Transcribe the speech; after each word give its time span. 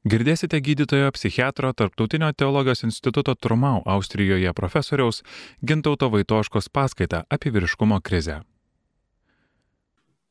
Girdėsite 0.00 0.56
gydytojo 0.64 1.10
psichiatro 1.12 1.74
Tarptautinio 1.76 2.30
teologijos 2.32 2.86
instituto 2.86 3.34
Trumau 3.36 3.82
Austrijoje 3.84 4.52
profesoriaus 4.56 5.20
Gintauto 5.60 6.08
Vaitoškos 6.08 6.70
paskaitą 6.72 7.20
apie 7.28 7.52
vyriškumo 7.52 7.98
krizę. 8.00 8.38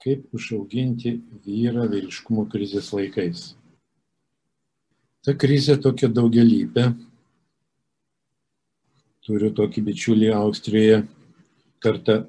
Kaip 0.02 0.26
užauginti 0.34 1.20
vyrą 1.46 1.86
vyriškumo 1.86 2.48
krizės 2.50 2.90
laikais? 2.98 3.46
Ta 5.22 5.38
krizė 5.38 5.78
tokia 5.78 6.10
daugelybė. 6.10 6.90
Turiu 9.22 9.54
tokį 9.54 9.86
bičiulį 9.86 10.34
Austrijoje, 10.34 11.04
kartą 11.78 12.24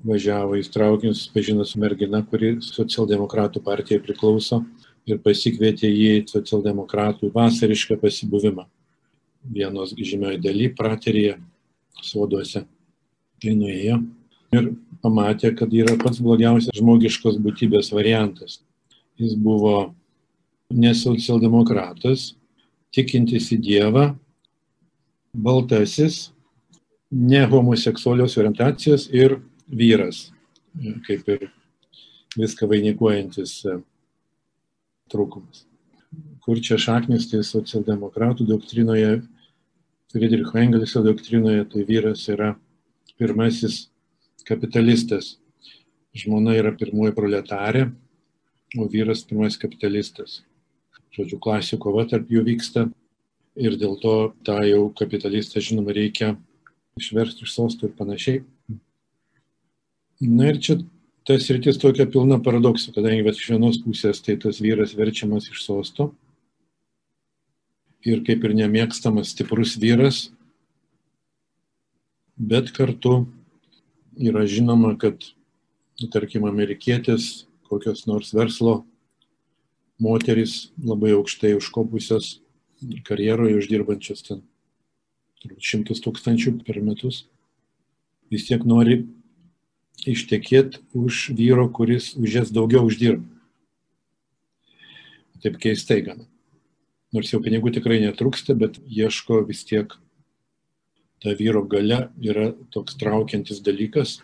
važiavo 0.00 0.56
į 0.56 0.64
traukinius, 0.72 1.26
susipažino 1.26 1.68
su 1.68 1.76
mergina, 1.82 2.24
kuri 2.24 2.56
socialdemokratų 2.64 3.60
partijai 3.68 4.00
priklauso 4.00 4.64
ir 5.08 5.20
pasikvietė 5.24 5.88
jį 5.88 6.10
į 6.20 6.26
socialdemokratų 6.30 7.30
vasarišką 7.34 7.98
pasibuvimą. 8.00 8.66
Vienos 9.50 9.94
žymioje 9.96 10.40
daly 10.44 10.68
praterėje 10.76 11.38
soduose. 12.04 12.66
Tai 13.40 13.54
nuėjo 13.56 14.00
ir 14.52 14.72
pamatė, 15.00 15.54
kad 15.56 15.72
yra 15.72 15.96
pats 16.00 16.20
blogiausias 16.20 16.76
žmogiškos 16.76 17.38
būtybės 17.40 17.92
variantas. 17.94 18.58
Jis 19.20 19.36
buvo 19.38 19.94
ne 20.70 20.92
socialdemokratas, 20.96 22.34
tikintis 22.94 23.48
į 23.54 23.60
Dievą, 23.64 24.04
baltasis, 25.34 26.30
ne 27.10 27.42
homoseksualios 27.50 28.36
orientacijos 28.38 29.08
ir 29.14 29.38
vyras, 29.66 30.28
kaip 31.06 31.26
ir 31.30 31.48
viską 32.38 32.68
vainikuojantis 32.70 33.56
trūkumas. 35.12 35.64
Kur 36.44 36.60
čia 36.64 36.78
šaknis, 36.80 37.28
tai 37.30 37.42
socialdemokratų 37.46 38.46
doktrinoje, 38.48 39.20
Friedricho 40.10 40.58
Engelso 40.58 41.04
doktrinoje, 41.06 41.64
tai 41.70 41.84
vyras 41.86 42.24
yra 42.32 42.54
pirmasis 43.20 43.84
kapitalistas. 44.48 45.36
Žmona 46.16 46.56
yra 46.58 46.72
pirmoji 46.74 47.14
proletarė, 47.14 47.84
o 48.74 48.88
vyras 48.90 49.22
pirmasis 49.26 49.60
kapitalistas. 49.62 50.40
Žodžiu, 51.14 51.38
klasių 51.42 51.78
kova 51.82 52.06
tarp 52.10 52.30
jų 52.30 52.42
vyksta 52.46 52.88
ir 53.58 53.76
dėl 53.78 53.96
to 54.02 54.14
tą 54.46 54.58
jau 54.66 54.88
kapitalistą, 54.98 55.62
žinoma, 55.62 55.94
reikia 55.94 56.34
išversti 56.98 57.46
iš 57.46 57.54
sostų 57.54 57.90
ir 57.90 57.96
panašiai. 57.98 58.42
Na 60.20 60.50
ir 60.50 60.60
čia 60.62 60.80
tas 61.28 61.46
rytis 61.52 61.78
tokia 61.80 62.06
pilna 62.10 62.40
paradoksų, 62.42 62.94
kadangi 62.96 63.24
iš 63.28 63.48
vienos 63.52 63.78
pusės 63.84 64.22
tai 64.24 64.38
tas 64.40 64.60
vyras 64.62 64.94
verčiamas 64.96 65.50
iš 65.50 65.64
sosto 65.66 66.10
ir 68.06 68.22
kaip 68.24 68.44
ir 68.44 68.56
nemėgstamas 68.56 69.34
stiprus 69.34 69.76
vyras, 69.80 70.30
bet 72.40 72.72
kartu 72.72 73.26
yra 74.16 74.46
žinoma, 74.48 74.94
kad, 75.00 75.20
nu, 76.00 76.08
tarkim, 76.12 76.46
amerikietis, 76.48 77.46
kokios 77.68 78.06
nors 78.08 78.32
verslo 78.34 78.80
moteris 80.00 80.70
labai 80.80 81.12
aukštai 81.18 81.52
užkopusios 81.58 82.38
karjeroje 83.04 83.58
uždirbančios 83.60 84.24
ten 84.24 84.40
šimtus 85.60 86.00
tūkstančių 86.04 86.56
per 86.64 86.80
metus, 86.84 87.26
vis 88.32 88.46
tiek 88.48 88.64
nori 88.64 89.02
ištekėti 90.06 90.80
už 90.96 91.30
vyro, 91.36 91.68
kuris 91.68 92.14
už 92.16 92.40
jas 92.40 92.52
daugiau 92.54 92.86
uždirba. 92.88 93.26
Taip 95.40 95.56
keistai 95.60 96.02
gana. 96.04 96.26
Nors 97.12 97.32
jau 97.32 97.40
pinigų 97.42 97.72
tikrai 97.74 97.98
netrūksta, 98.04 98.54
bet 98.54 98.78
ieško 98.86 99.40
vis 99.48 99.64
tiek 99.66 99.96
ta 101.20 101.34
vyro 101.36 101.64
gale 101.68 102.08
yra 102.22 102.52
toks 102.72 102.96
traukiantis 103.00 103.60
dalykas. 103.64 104.20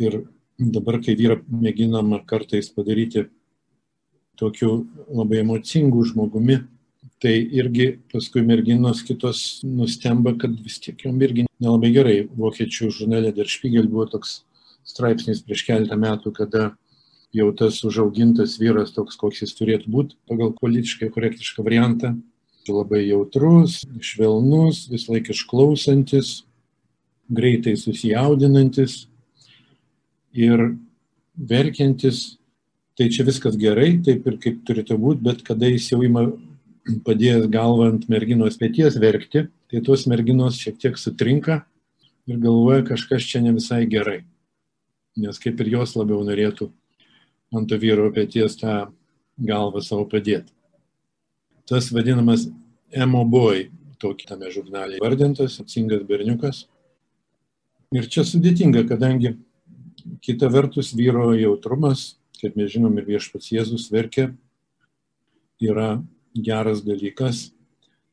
Ir 0.00 0.24
dabar, 0.58 0.98
kai 1.04 1.14
vyrą 1.16 1.40
mėginama 1.48 2.22
kartais 2.28 2.72
padaryti 2.72 3.28
tokiu 4.40 4.86
labai 5.08 5.42
emocingu 5.44 6.02
žmogumi, 6.08 6.62
tai 7.20 7.36
irgi 7.52 7.98
paskui 8.12 8.42
merginos 8.44 9.02
kitos 9.04 9.60
nustemba, 9.64 10.32
kad 10.40 10.56
vis 10.64 10.80
tiek 10.80 11.04
jom 11.04 11.20
irgi 11.20 11.46
nelabai 11.60 11.92
gerai. 11.92 12.18
Vokiečių 12.32 12.88
žurnale 12.96 13.32
Der 13.36 13.48
Spiegel 13.48 13.88
buvo 13.92 14.06
toks 14.08 14.40
straipsnis 14.86 15.42
prieš 15.44 15.64
keletą 15.68 15.98
metų, 16.00 16.32
kada 16.36 16.70
jau 17.34 17.50
tas 17.56 17.78
užaugintas 17.86 18.58
vyras 18.60 18.92
toks, 18.94 19.18
koks 19.20 19.44
jis 19.44 19.54
turėtų 19.58 19.90
būti 19.92 20.18
pagal 20.28 20.52
politiškai 20.58 21.10
korektišką 21.14 21.64
variantą, 21.66 22.16
labai 22.70 23.00
jautrus, 23.08 23.80
švelnus, 23.98 24.84
vis 24.92 25.08
laik 25.10 25.32
išklausantis, 25.32 26.44
greitai 27.26 27.74
susijaudinantis 27.74 29.08
ir 30.30 30.76
verkiantis. 31.34 32.36
Tai 32.94 33.08
čia 33.10 33.24
viskas 33.26 33.56
gerai, 33.58 33.94
taip 34.04 34.26
ir 34.28 34.36
kaip 34.42 34.60
turėtų 34.68 34.98
būti, 35.00 35.24
bet 35.24 35.42
kada 35.46 35.70
jis 35.70 35.88
jau 35.90 36.02
ima 36.04 36.28
padėjęs 37.06 37.48
galvą 37.50 37.88
ant 37.94 38.08
merginos 38.12 38.58
pėties 38.60 38.98
verkti, 39.00 39.48
tai 39.70 39.82
tos 39.86 40.06
merginos 40.10 40.58
šiek 40.60 40.78
tiek 40.78 40.98
sutrinka 41.00 41.62
ir 42.30 42.38
galvoja 42.42 42.84
kažkas 42.92 43.26
čia 43.26 43.40
ne 43.42 43.54
visai 43.56 43.86
gerai 43.90 44.20
nes 45.18 45.38
kaip 45.42 45.60
ir 45.60 45.72
jos 45.74 45.96
labiau 45.98 46.22
norėtų 46.26 46.70
ant 47.56 47.68
to 47.70 47.78
vyro 47.80 48.08
pėties 48.14 48.56
tą 48.60 48.74
galvą 49.40 49.82
savo 49.82 50.06
padėti. 50.10 50.52
Tas 51.66 51.90
vadinamas 51.94 52.48
emo 52.90 53.24
boy, 53.24 53.68
tokį 54.02 54.28
tame 54.30 54.50
žurnale 54.54 55.00
vardintas, 55.02 55.58
atsingas 55.62 56.04
berniukas. 56.06 56.64
Ir 57.94 58.06
čia 58.06 58.22
sudėtinga, 58.26 58.84
kadangi 58.86 59.34
kita 60.22 60.48
vertus 60.50 60.92
vyro 60.94 61.32
jautrumas, 61.34 62.14
kaip 62.40 62.56
mes 62.56 62.70
žinom 62.72 62.94
ir 62.98 63.08
viešpats 63.08 63.50
Jėzus 63.52 63.88
verkia, 63.92 64.30
yra 65.60 66.00
geras 66.34 66.84
dalykas, 66.86 67.50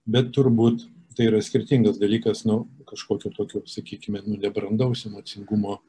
bet 0.05 0.33
turbūt 0.35 0.87
tai 1.17 1.29
yra 1.31 1.39
skirtingas 1.41 1.97
dalykas 2.01 2.43
nuo 2.45 2.65
kažkokio 2.87 3.31
tokio, 3.33 3.63
sakykime, 3.65 4.21
nu, 4.25 4.37
nebrandaus 4.41 5.05
emocingumo 5.09 5.79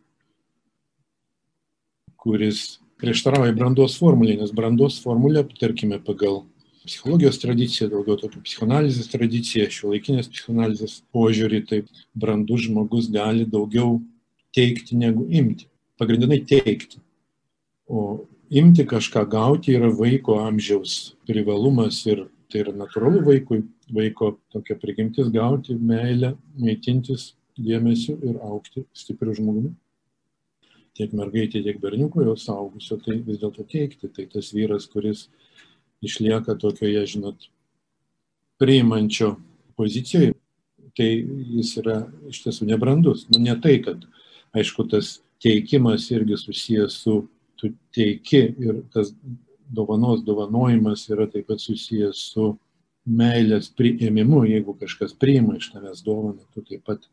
kuris 2.19 2.79
prieštarauja 2.99 3.55
brandos 3.55 3.97
formuliai, 4.01 4.41
nes 4.41 4.53
brandos 4.55 4.99
formulė, 5.03 5.45
tarkime, 5.61 6.01
pagal 6.03 6.43
psichologijos 6.89 7.39
tradiciją, 7.43 7.91
daugiau 7.93 8.19
tokių 8.19 8.43
psichoanalizės 8.47 9.11
tradiciją, 9.13 9.69
šiuolaikinės 9.73 10.31
psichoanalizės 10.33 10.99
požiūrį, 11.15 11.61
tai 11.69 11.83
brandus 12.19 12.65
žmogus 12.67 13.11
gali 13.13 13.47
daugiau 13.47 13.99
teikti 14.57 14.99
negu 14.99 15.27
imti. 15.29 15.69
Pagrindinai 16.01 16.41
teikti. 16.49 17.01
O 17.89 18.25
imti 18.51 18.87
kažką 18.89 19.25
gauti 19.31 19.77
yra 19.77 19.91
vaiko 19.95 20.39
amžiaus 20.43 21.15
privalumas 21.29 22.01
ir 22.09 22.27
tai 22.49 22.63
yra 22.65 22.73
natūralu 22.77 23.23
vaikui, 23.27 23.63
vaiko 23.93 24.37
tokia 24.53 24.79
prigimtis 24.81 25.29
gauti 25.33 25.77
meilę, 25.77 26.35
maitintis 26.59 27.35
dėmesiu 27.59 28.17
ir 28.25 28.41
aukti 28.45 28.87
stipriu 28.97 29.37
žmogumi 29.37 29.75
tiek 30.99 31.15
mergaitė, 31.17 31.63
tiek 31.65 31.79
berniukui, 31.83 32.27
jau 32.27 32.35
saugusio, 32.39 32.99
tai 33.05 33.21
vis 33.25 33.41
dėlto 33.41 33.65
teikti. 33.71 34.11
Tai 34.15 34.27
tas 34.33 34.51
vyras, 34.55 34.89
kuris 34.91 35.29
išlieka 36.05 36.59
tokioje, 36.61 37.07
žinot, 37.15 37.49
priimančio 38.59 39.37
pozicijoje, 39.79 40.35
tai 40.99 41.09
jis 41.55 41.73
yra 41.81 42.01
iš 42.31 42.43
tiesų 42.45 42.69
nebrandus. 42.73 43.27
Nu, 43.31 43.41
ne 43.43 43.55
tai, 43.63 43.79
kad, 43.85 44.03
aišku, 44.59 44.89
tas 44.91 45.19
teikimas 45.43 46.09
irgi 46.11 46.39
susijęs 46.41 47.03
su 47.05 47.21
tu 47.59 47.73
teiki 47.95 48.41
ir 48.59 48.83
tas 48.95 49.13
dovanos 49.69 50.23
dovanojimas 50.25 51.05
yra 51.11 51.27
taip 51.31 51.49
pat 51.51 51.63
susijęs 51.63 52.21
su 52.33 52.53
meilės 53.09 53.71
priėmimu, 53.77 54.45
jeigu 54.49 54.75
kažkas 54.79 55.15
priima 55.17 55.57
iš 55.59 55.71
tavęs 55.73 56.05
dovaną, 56.07 56.45
tu 56.55 56.63
taip 56.63 56.85
pat 56.87 57.07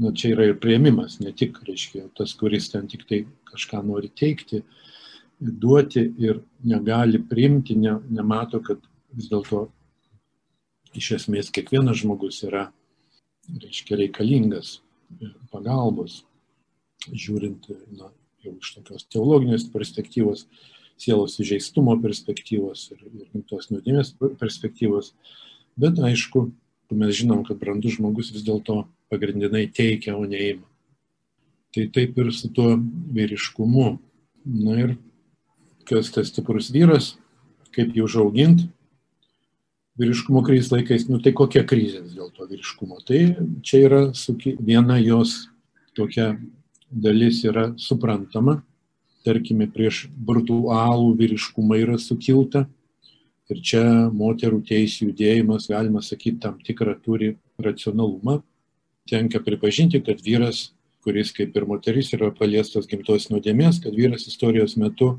nu, 0.00 0.12
čia 0.16 0.34
yra 0.34 0.48
ir 0.48 0.58
prieimimas, 0.60 1.18
ne 1.20 1.32
tik, 1.36 1.58
reiškia, 1.66 2.08
tas, 2.16 2.32
kuris 2.38 2.70
ten 2.72 2.88
tik 2.88 3.04
tai 3.08 3.24
kažką 3.50 3.82
nori 3.84 4.08
teikti, 4.16 4.62
duoti 5.40 6.04
ir 6.20 6.40
negali 6.64 7.20
priimti, 7.28 7.76
ne, 7.76 7.98
nemato, 8.12 8.62
kad 8.64 8.80
vis 9.16 9.28
dėlto 9.30 9.66
iš 10.96 11.12
esmės 11.20 11.52
kiekvienas 11.54 12.00
žmogus 12.02 12.42
yra, 12.48 12.68
reiškia, 13.50 13.98
reikalingas 14.00 14.78
pagalbos, 15.52 16.22
žiūrint 17.08 17.70
na, 17.96 18.10
jau 18.44 18.56
iš 18.56 18.74
tokios 18.78 19.06
teologinės 19.12 19.68
perspektyvos, 19.72 20.46
sielos 21.00 21.38
įžeistumo 21.40 21.96
perspektyvos 22.02 22.90
ir, 22.94 23.04
ir 23.08 23.44
tos 23.48 23.70
nuodėmės 23.72 24.14
perspektyvos. 24.40 25.14
Bet 25.80 26.00
aišku, 26.04 26.50
mes 26.98 27.14
žinom, 27.16 27.44
kad 27.46 27.58
brandus 27.60 27.98
žmogus 27.98 28.32
vis 28.34 28.44
dėlto 28.46 28.84
pagrindinai 29.12 29.66
teikia, 29.74 30.16
o 30.16 30.24
neima. 30.26 30.66
Tai 31.74 31.86
taip 31.94 32.18
ir 32.18 32.32
su 32.34 32.50
tuo 32.50 32.74
vyriškumu. 33.14 33.92
Na 34.50 34.76
ir 34.80 34.96
kas 35.86 36.10
tas 36.14 36.30
stiprus 36.30 36.70
vyras, 36.74 37.14
kaip 37.74 37.94
jį 37.94 38.06
užauginti. 38.06 38.70
vyriškumo 40.00 40.40
krizės 40.46 40.70
laikais, 40.72 41.02
nu 41.10 41.18
tai 41.20 41.34
kokia 41.36 41.60
krizė 41.68 42.00
vis 42.00 42.14
dėlto 42.16 42.46
vyriškumo. 42.48 43.02
Tai 43.04 43.18
čia 43.66 43.80
yra 43.84 44.00
suki, 44.16 44.54
viena 44.56 44.96
jos 44.96 45.50
tokia 45.98 46.38
dalis 46.90 47.42
yra 47.44 47.70
suprantama, 47.76 48.62
tarkime, 49.26 49.68
prieš 49.68 50.06
virtualų 50.26 51.12
vyriškumą 51.20 51.80
yra 51.82 51.98
sukilta. 52.00 52.64
Ir 53.50 53.62
čia 53.66 53.82
moterų 54.14 54.60
teisų 54.68 55.10
judėjimas, 55.10 55.66
galima 55.70 56.02
sakyti, 56.06 56.38
tam 56.44 56.60
tikrą 56.62 56.94
turi 57.02 57.32
racionalumą. 57.58 58.40
Tenka 59.10 59.40
pripažinti, 59.42 59.98
kad 60.06 60.22
vyras, 60.22 60.68
kuris 61.02 61.32
kaip 61.34 61.56
ir 61.56 61.66
moteris 61.66 62.12
yra 62.14 62.30
paliestas 62.36 62.86
gimtos 62.86 63.26
nuodėmės, 63.32 63.80
kad 63.82 63.96
vyras 63.96 64.28
istorijos 64.30 64.76
metu 64.78 65.16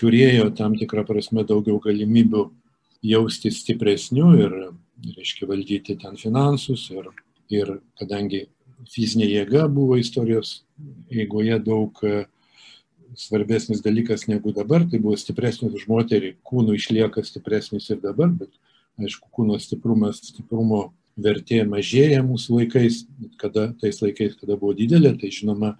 turėjo 0.00 0.48
tam 0.56 0.78
tikrą 0.80 1.04
prasme 1.04 1.44
daugiau 1.44 1.80
galimybių 1.84 2.46
jausti 3.10 3.52
stipresniu 3.52 4.30
ir, 4.38 4.56
reiškia, 5.18 5.48
valdyti 5.50 5.98
ten 6.00 6.16
finansus. 6.20 6.86
Ir, 6.94 7.10
ir 7.52 7.74
kadangi 8.00 8.46
fizinė 8.88 9.28
jėga 9.28 9.66
buvo 9.68 9.98
istorijos 10.00 10.62
eigoje 11.12 11.58
daug 11.64 12.00
svarbesnis 13.16 13.82
dalykas 13.82 14.26
negu 14.28 14.52
dabar, 14.56 14.84
tai 14.90 15.00
buvo 15.02 15.16
stipresnis 15.18 15.74
už 15.74 15.86
moterį, 15.90 16.34
kūnų 16.46 16.76
išlieka 16.78 17.24
stipresnis 17.26 17.90
ir 17.90 18.00
dabar, 18.02 18.30
bet 18.30 18.52
aišku, 19.00 19.30
kūno 19.34 19.58
stiprumas, 19.62 20.20
stiprumo 20.30 20.90
vertė 21.20 21.64
mažėja 21.68 22.22
mūsų 22.26 22.60
laikais, 22.60 23.04
kada, 23.40 23.70
tais 23.80 24.00
laikais, 24.02 24.36
kada 24.40 24.56
buvo 24.60 24.76
didelė, 24.78 25.14
tai 25.20 25.32
žinoma, 25.34 25.74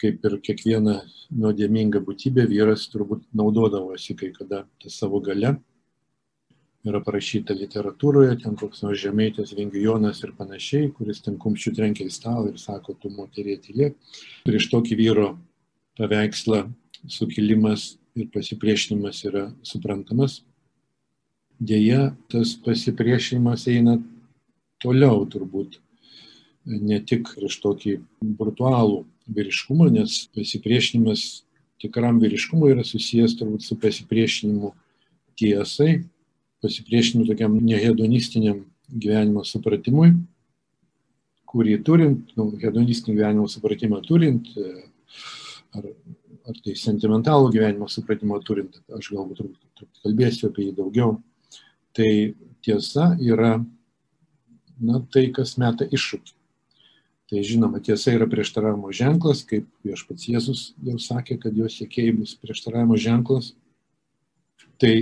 kaip 0.00 0.24
ir 0.26 0.38
kiekviena 0.44 1.00
nuodėminga 1.34 2.02
būtybė, 2.04 2.48
vyras 2.50 2.88
turbūt 2.92 3.24
naudodavosi 3.36 4.16
kai 4.18 4.32
kada 4.34 4.64
tą 4.82 4.92
savo 4.92 5.20
gale 5.24 5.56
yra 6.84 7.00
parašyta 7.00 7.56
literatūroje, 7.56 8.34
ten 8.42 8.58
koks 8.60 8.82
nors 8.84 9.00
žemėtės 9.00 9.54
vingijonas 9.56 10.20
ir 10.24 10.34
panašiai, 10.36 10.90
kuris 10.92 11.22
ten 11.24 11.38
kumščių 11.40 11.72
trenkia 11.78 12.04
į 12.04 12.12
stalą 12.12 12.50
ir 12.50 12.60
sako, 12.60 12.96
tu 13.00 13.08
moterė 13.14 13.56
tylėk. 13.64 13.96
Prieš 14.44 14.68
tokį 14.72 14.98
vyro 15.00 15.28
paveikslą 15.98 16.64
sukilimas 17.08 17.94
ir 18.16 18.28
pasipriešinimas 18.34 19.22
yra 19.28 19.48
suprantamas. 19.66 20.42
Deja, 21.60 22.14
tas 22.30 22.54
pasipriešinimas 22.64 23.66
eina 23.70 23.98
toliau 24.82 25.22
turbūt, 25.30 25.78
ne 26.66 26.98
tik 27.06 27.30
prieš 27.36 27.60
tokį 27.62 27.98
brutalų 28.38 29.04
vyriškumą, 29.30 29.88
nes 29.94 30.24
pasipriešinimas 30.34 31.44
tikram 31.82 32.18
vyriškumui 32.22 32.72
yra 32.74 32.84
susijęs 32.86 33.36
turbūt 33.38 33.64
su 33.64 33.78
pasipriešinimu 33.80 34.72
tiesai, 35.38 36.02
pasipriešinimu 36.64 37.28
tokiam 37.30 37.56
nehedonistiniam 37.62 38.64
gyvenimo 38.90 39.44
supratimui, 39.46 40.12
kurį 41.48 41.78
turint, 41.86 42.34
nu, 42.38 42.50
hedonistinį 42.58 43.16
gyvenimo 43.18 43.46
supratimą 43.50 44.00
turint, 44.06 44.50
ar, 45.78 45.90
ar 46.48 46.60
tai 46.64 46.76
sentimentalų 46.78 47.50
gyvenimo 47.54 47.88
supratimą 47.90 48.40
turint, 48.46 48.80
aš 48.94 49.10
galbūt 49.14 49.40
truputį 49.40 49.88
kalbėsiu 50.04 50.48
apie 50.50 50.68
jį 50.68 50.76
daugiau, 50.78 51.18
tai 51.96 52.10
tiesa 52.64 53.12
yra, 53.22 53.58
na, 54.80 55.02
tai, 55.12 55.28
kas 55.34 55.56
meta 55.60 55.86
iššūkį. 55.86 56.34
Tai 57.30 57.40
žinoma, 57.40 57.80
tiesa 57.80 58.12
yra 58.12 58.26
prieštaravimo 58.28 58.92
ženklas, 58.94 59.42
kaip 59.48 59.64
viešpats 59.86 60.28
Jėzus 60.28 60.64
jau 60.84 60.98
sakė, 61.00 61.38
kad 61.40 61.56
jos 61.56 61.78
sėkėjai 61.80 62.16
bus 62.18 62.34
prieštaravimo 62.36 62.98
ženklas. 63.00 63.54
Tai 64.78 64.92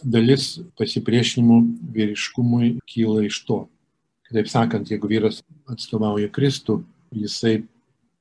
dalis 0.00 0.56
pasipriešinimų 0.80 1.58
vyriškumui 1.92 2.72
kyla 2.88 3.26
iš 3.28 3.42
to. 3.48 3.58
Kitaip 4.28 4.48
sakant, 4.48 4.88
jeigu 4.88 5.10
vyras 5.10 5.42
atstovauja 5.68 6.30
Kristų, 6.32 6.80
jisai 7.12 7.66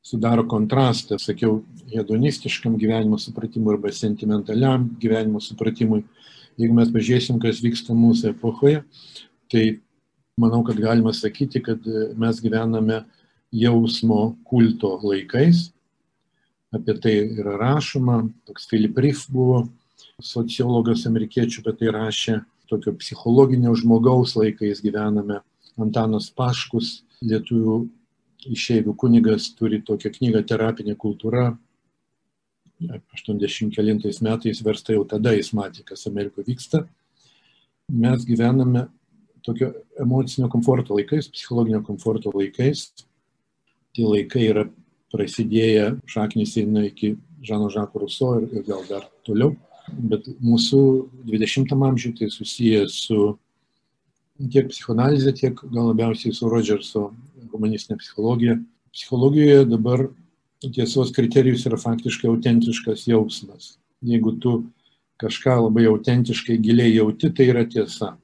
sudaro 0.02 0.46
kontrastą, 0.50 1.20
sakiau, 1.22 1.62
hedonistiškam 1.92 2.78
gyvenimo 2.82 3.20
supratimui 3.22 3.76
arba 3.76 3.92
sentimentaliam 3.94 4.90
gyvenimo 5.02 5.42
supratimui. 5.44 6.04
Jeigu 6.60 6.76
mes 6.76 6.90
pažiūrėsim, 6.94 7.40
kas 7.42 7.62
vyksta 7.64 7.96
mūsų 7.96 8.34
epochoje, 8.34 8.82
tai 9.52 9.82
manau, 10.42 10.64
kad 10.68 10.80
galima 10.82 11.14
sakyti, 11.16 11.62
kad 11.64 11.86
mes 12.20 12.42
gyvename 12.44 13.04
jausmo 13.52 14.36
kulto 14.48 14.98
laikais. 15.04 15.70
Apie 16.72 16.96
tai 17.04 17.16
yra 17.36 17.58
rašoma, 17.60 18.24
toks 18.48 18.68
Philip 18.70 18.98
Riff 19.04 19.28
buvo 19.32 19.66
sociologas 20.24 21.06
amerikiečių 21.10 21.64
apie 21.64 21.74
tai 21.80 21.94
rašė, 21.94 22.38
tokio 22.72 22.94
psichologinio 23.00 23.74
žmogaus 23.76 24.38
laikais 24.40 24.84
gyvename. 24.84 25.42
Antanas 25.82 26.30
Paškus, 26.36 27.02
lietuvių 27.26 27.82
išeivių 28.48 28.96
kunigas, 28.98 29.52
turi 29.58 29.82
tokią 29.86 30.12
knygą 30.18 30.44
Terapinė 30.48 30.96
kultūra. 31.00 31.52
89 32.82 34.22
metais 34.26 34.62
versta 34.66 34.96
jau 34.96 35.04
tada 35.06 35.36
jis 35.36 35.52
matė, 35.54 35.84
kas 35.86 36.08
Amerikoje 36.10 36.48
vyksta. 36.48 36.86
Mes 37.92 38.26
gyvename 38.26 38.88
tokio 39.46 39.72
emocinio 40.02 40.50
komforto 40.50 40.98
laikais, 40.98 41.30
psichologinio 41.30 41.84
komforto 41.86 42.34
laikais. 42.34 42.88
Tie 43.94 44.08
laikai 44.08 44.48
yra 44.50 44.66
prasidėję, 45.14 46.00
šaknys 46.10 46.56
eina 46.62 46.88
iki 46.88 47.18
Žano 47.46 47.70
Žako 47.74 48.06
Ruso 48.06 48.32
ir, 48.40 48.48
ir 48.56 48.66
gal 48.66 48.86
dar 48.90 49.06
toliau 49.28 49.54
bet 49.90 50.28
mūsų 50.42 50.82
20 51.28 51.74
amžiuje 51.74 52.18
tai 52.20 52.30
susiję 52.32 52.86
su 52.90 53.36
tiek 54.52 54.70
psichoanalizė, 54.72 55.34
tiek 55.38 55.60
gal 55.74 55.92
labiausiai 55.92 56.34
su 56.34 56.50
Rodžerso 56.50 57.10
humanistinė 57.54 58.00
psichologija. 58.02 58.58
Psichologijoje 58.92 59.66
dabar 59.70 60.08
tiesos 60.62 61.14
kriterijus 61.16 61.66
yra 61.70 61.80
faktiškai 61.82 62.30
autentiškas 62.30 63.08
jausmas. 63.10 63.76
Jeigu 64.06 64.36
tu 64.42 64.58
kažką 65.22 65.58
labai 65.68 65.86
autentiškai 65.90 66.58
giliai 66.62 66.96
jauti, 66.96 67.30
tai 67.34 67.50
yra 67.54 67.66
tiesa. 67.70 68.16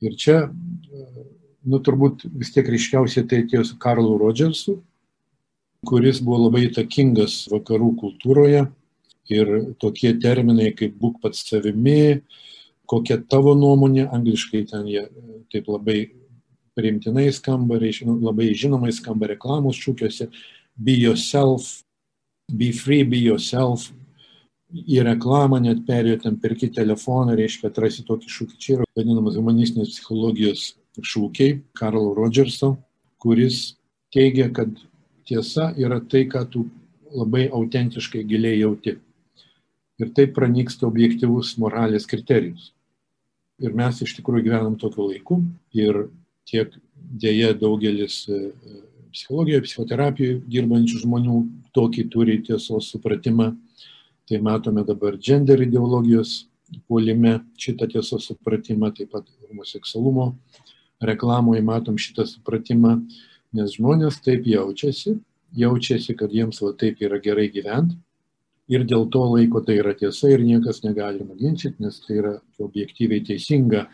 Ir 0.00 0.16
čia, 0.16 0.36
nu 1.68 1.80
turbūt 1.84 2.24
vis 2.40 2.52
tiek 2.54 2.68
ryškiausiai 2.72 3.26
tai 3.28 3.42
atėjo 3.44 3.66
su 3.68 3.76
Karlu 3.80 4.16
Rodžersu, 4.20 4.78
kuris 5.86 6.20
buvo 6.24 6.46
labai 6.46 6.66
įtakingas 6.68 7.42
vakarų 7.52 7.90
kultūroje 8.00 8.64
ir 9.30 9.52
tokie 9.80 10.14
terminai 10.20 10.70
kaip 10.76 10.96
būk 11.00 11.20
pats 11.22 11.44
savimi, 11.48 12.22
kokia 12.90 13.20
tavo 13.30 13.54
nuomonė, 13.54 14.08
angliškai 14.10 14.64
ten 14.72 14.88
jie 14.90 15.04
taip 15.52 15.68
labai 15.70 16.10
priimtinai 16.78 17.28
skamba, 17.34 17.78
reiškia, 17.82 18.08
labai 18.22 18.50
žinomai 18.56 18.92
skamba 18.94 19.30
reklamos 19.32 19.78
šūkiuose, 19.80 20.28
be 20.76 20.96
yourself, 20.96 21.82
be 22.50 22.70
free, 22.72 23.04
be 23.04 23.20
yourself. 23.20 23.90
Į 24.70 25.02
reklamą 25.08 25.58
net 25.64 25.82
perėjo 25.86 26.20
ten 26.24 26.36
perki 26.38 26.68
telefoną, 26.70 27.34
reiškia, 27.38 27.72
atrasi 27.72 28.04
tokį 28.06 28.30
šūkį. 28.30 28.58
Čia 28.62 28.76
yra 28.76 28.86
vadinamas 28.94 29.38
humanistinės 29.40 29.96
psichologijos 29.96 30.66
šūkiai 31.00 31.58
Karlo 31.74 32.12
Rodžerso, 32.14 32.76
kuris 33.18 33.74
teigia, 34.14 34.46
kad 34.54 34.70
tiesa 35.26 35.72
yra 35.78 35.98
tai, 36.00 36.26
ką 36.30 36.44
tu 36.52 36.68
labai 37.10 37.48
autentiškai 37.50 38.22
giliai 38.30 38.60
jauti 38.60 38.94
ir 40.00 40.12
taip 40.16 40.32
pranyksta 40.36 40.88
objektivus 40.88 41.56
moralės 41.60 42.06
kriterijus. 42.08 42.70
Ir 43.60 43.74
mes 43.76 44.00
iš 44.00 44.14
tikrųjų 44.16 44.46
gyvenam 44.46 44.78
tokiu 44.80 45.10
laiku 45.10 45.42
ir 45.76 46.06
tiek 46.50 46.74
dėja 47.22 47.54
daugelis 47.58 48.22
e, 48.28 48.52
psichologijoje, 49.14 49.64
psichoterapijoje 49.66 50.40
dirbančių 50.50 51.02
žmonių 51.04 51.40
tokį 51.76 52.06
turi 52.12 52.38
tiesos 52.46 52.92
supratimą. 52.92 53.52
Tai 54.30 54.38
matome 54.46 54.84
dabar 54.86 55.16
gender 55.18 55.62
ideologijos 55.64 56.44
puolime 56.86 57.40
šitą 57.58 57.88
tiesos 57.90 58.28
supratimą, 58.30 58.92
taip 58.94 59.10
pat 59.14 59.26
homoseksualumo 59.48 60.34
reklamoje 61.00 61.62
matom 61.64 61.96
šitą 61.98 62.26
supratimą, 62.28 63.00
nes 63.56 63.74
žmonės 63.78 64.20
taip 64.22 64.46
jaučiasi, 64.46 65.16
jaučiasi, 65.56 66.14
kad 66.14 66.30
jiems 66.30 66.60
va 66.62 66.74
taip 66.78 67.00
yra 67.02 67.18
gerai 67.22 67.48
gyventi 67.50 67.98
ir 68.70 68.84
dėl 68.86 69.08
to 69.10 69.24
laiko 69.32 69.62
tai 69.66 69.80
yra 69.80 69.96
tiesa 69.98 70.30
ir 70.30 70.44
niekas 70.46 70.84
negali 70.84 71.24
nuginčyti, 71.24 71.82
nes 71.82 71.98
tai 72.04 72.20
yra 72.20 72.34
objektyviai 72.62 73.24
teisinga 73.26 73.86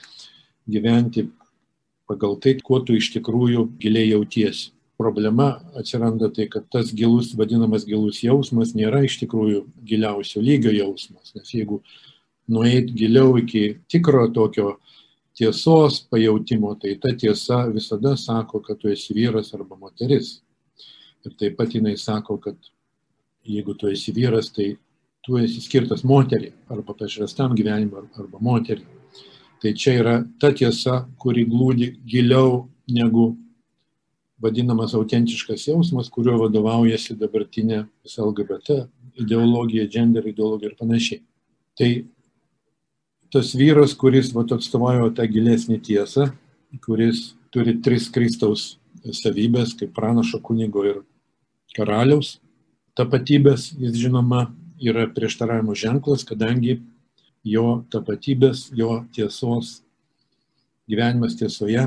gyventi 0.69 1.29
pagal 2.09 2.39
tai, 2.43 2.57
kuo 2.63 2.81
tu 2.81 2.97
iš 2.97 3.11
tikrųjų 3.17 3.67
giliai 3.83 4.13
jautiesi. 4.13 4.73
Problema 4.97 5.59
atsiranda 5.77 6.31
tai, 6.33 6.47
kad 6.49 6.65
tas 6.73 6.89
gilus, 6.97 7.35
vadinamas 7.37 7.85
gilus 7.85 8.23
jausmas 8.25 8.73
nėra 8.73 9.03
iš 9.05 9.19
tikrųjų 9.21 9.67
giliausio 9.85 10.41
lygio 10.41 10.73
jausmas, 10.73 11.35
nes 11.37 11.53
jeigu 11.53 11.83
nueit 12.49 12.89
giliau 12.97 13.35
iki 13.37 13.83
tikro 13.93 14.25
tokio 14.33 14.79
tiesos 15.37 16.01
pajautimo, 16.09 16.73
tai 16.81 16.95
ta 17.03 17.13
tiesa 17.13 17.67
visada 17.69 18.17
sako, 18.17 18.63
kad 18.65 18.81
tu 18.81 18.89
esi 18.89 19.13
vyras 19.15 19.53
arba 19.55 19.77
moteris. 19.77 20.41
Ir 21.27 21.35
taip 21.37 21.59
pat 21.59 21.75
jinai 21.77 21.97
sako, 22.01 22.39
kad 22.41 22.57
jeigu 23.45 23.77
tu 23.77 23.91
esi 23.93 24.15
vyras, 24.17 24.49
tai 24.55 24.77
tu 25.27 25.37
esi 25.37 25.61
skirtas 25.61 26.07
moteriai 26.07 26.55
arba 26.73 26.95
pašvestam 26.97 27.53
gyvenimui 27.59 28.07
arba 28.17 28.41
moteriai. 28.41 28.96
Tai 29.63 29.73
čia 29.73 29.97
yra 30.01 30.15
ta 30.41 30.53
tiesa, 30.53 31.07
kuri 31.19 31.47
glūdi 31.49 31.95
giliau 32.07 32.67
negu 32.89 33.35
vadinamas 34.43 34.93
autentiškas 34.95 35.65
jausmas, 35.71 36.11
kuriuo 36.13 36.37
vadovaujasi 36.45 37.17
dabartinė 37.17 37.87
LGBT 38.05 38.83
ideologija, 39.17 39.89
gender 39.89 40.27
ideologija 40.29 40.71
ir 40.71 40.77
panašiai. 40.79 41.23
Tai 41.77 41.91
tas 43.33 43.55
vyras, 43.57 43.97
kuris 43.97 44.33
vat, 44.37 44.53
atstovauja 44.53 45.09
tą 45.17 45.25
gilesnį 45.31 45.81
tiesą, 45.89 46.29
kuris 46.85 47.33
turi 47.55 47.79
tris 47.81 48.11
Kristaus 48.13 48.75
savybės, 49.17 49.73
kaip 49.79 49.95
pranašo 49.97 50.43
kunigo 50.45 50.85
ir 50.85 51.01
karaliaus 51.77 52.37
tapatybės, 52.97 53.71
jis 53.77 53.97
žinoma 54.01 54.47
yra 54.81 55.07
prieštaravimo 55.13 55.77
ženklas, 55.77 56.25
kadangi 56.25 56.81
jo 57.47 57.85
tapatybės, 57.93 58.71
jo 58.75 59.05
tiesos, 59.15 59.81
gyvenimas 60.91 61.37
tiesoje 61.39 61.87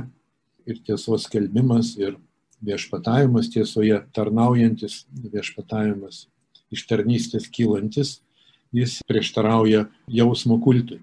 ir 0.70 0.82
tiesos 0.86 1.28
skelbimas 1.28 1.96
ir 2.00 2.18
viešpatavimas 2.64 3.50
tiesoje, 3.52 4.00
tarnaujantis 4.16 5.04
viešpatavimas, 5.10 6.28
iš 6.72 6.86
tarnystės 6.90 7.48
kylantis, 7.52 8.20
jis 8.76 9.00
prieštarauja 9.10 9.88
jausmo 10.08 10.60
kultui. 10.62 11.00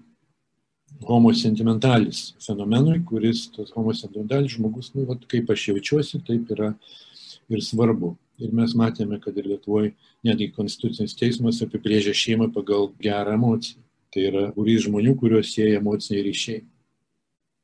Homo 1.05 1.29
sentimentalis 1.35 2.31
fenomenui, 2.41 3.01
kuris 3.05 3.47
tas 3.53 3.73
homo 3.75 3.93
sentimentalis 3.93 4.55
žmogus, 4.55 4.93
nu, 4.95 5.05
vat, 5.09 5.25
kaip 5.29 5.49
aš 5.53 5.67
jaučiuosi, 5.73 6.23
taip 6.25 6.49
yra 6.55 6.71
ir 7.51 7.61
svarbu. 7.61 8.15
Ir 8.41 8.53
mes 8.53 8.73
matėme, 8.77 9.17
kad 9.21 9.37
ir 9.37 9.49
Lietuvoje 9.49 9.95
netgi 10.25 10.51
Konstitucinis 10.53 11.17
teismas 11.17 11.61
apibrėžia 11.65 12.13
šeimą 12.17 12.51
pagal 12.53 12.91
gerą 13.01 13.33
emociją. 13.33 13.81
Tai 14.13 14.23
yra 14.23 14.47
būrys 14.55 14.85
žmonių, 14.87 15.13
kuriuos 15.19 15.51
sieja 15.51 15.81
emociniai 15.81 16.25
ryšiai. 16.29 16.63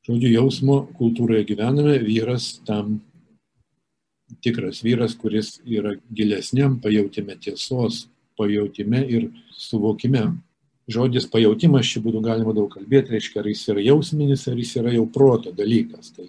Žodžiu, 0.04 0.34
jausmo 0.34 0.82
kultūroje 0.98 1.46
gyvename, 1.48 1.96
vyras 2.04 2.58
tam 2.68 2.98
tikras 4.44 4.82
vyras, 4.84 5.16
kuris 5.16 5.60
yra 5.66 5.96
gilesniam 6.12 6.80
pajautime 6.82 7.38
tiesos, 7.40 8.08
pajautime 8.38 9.04
ir 9.08 9.30
suvokime. 9.56 10.32
Žodis 10.92 11.30
pajautimas 11.32 11.88
čia 11.88 12.02
būtų 12.04 12.20
galima 12.26 12.52
daug 12.56 12.68
kalbėti, 12.74 13.14
reiškia, 13.16 13.40
ar 13.40 13.48
jis 13.48 13.64
yra 13.72 13.84
jausminis, 13.86 14.44
ar 14.52 14.60
jis 14.60 14.76
yra 14.82 14.92
jau 14.92 15.06
proto 15.08 15.54
dalykas. 15.56 16.12
Tai, 16.12 16.28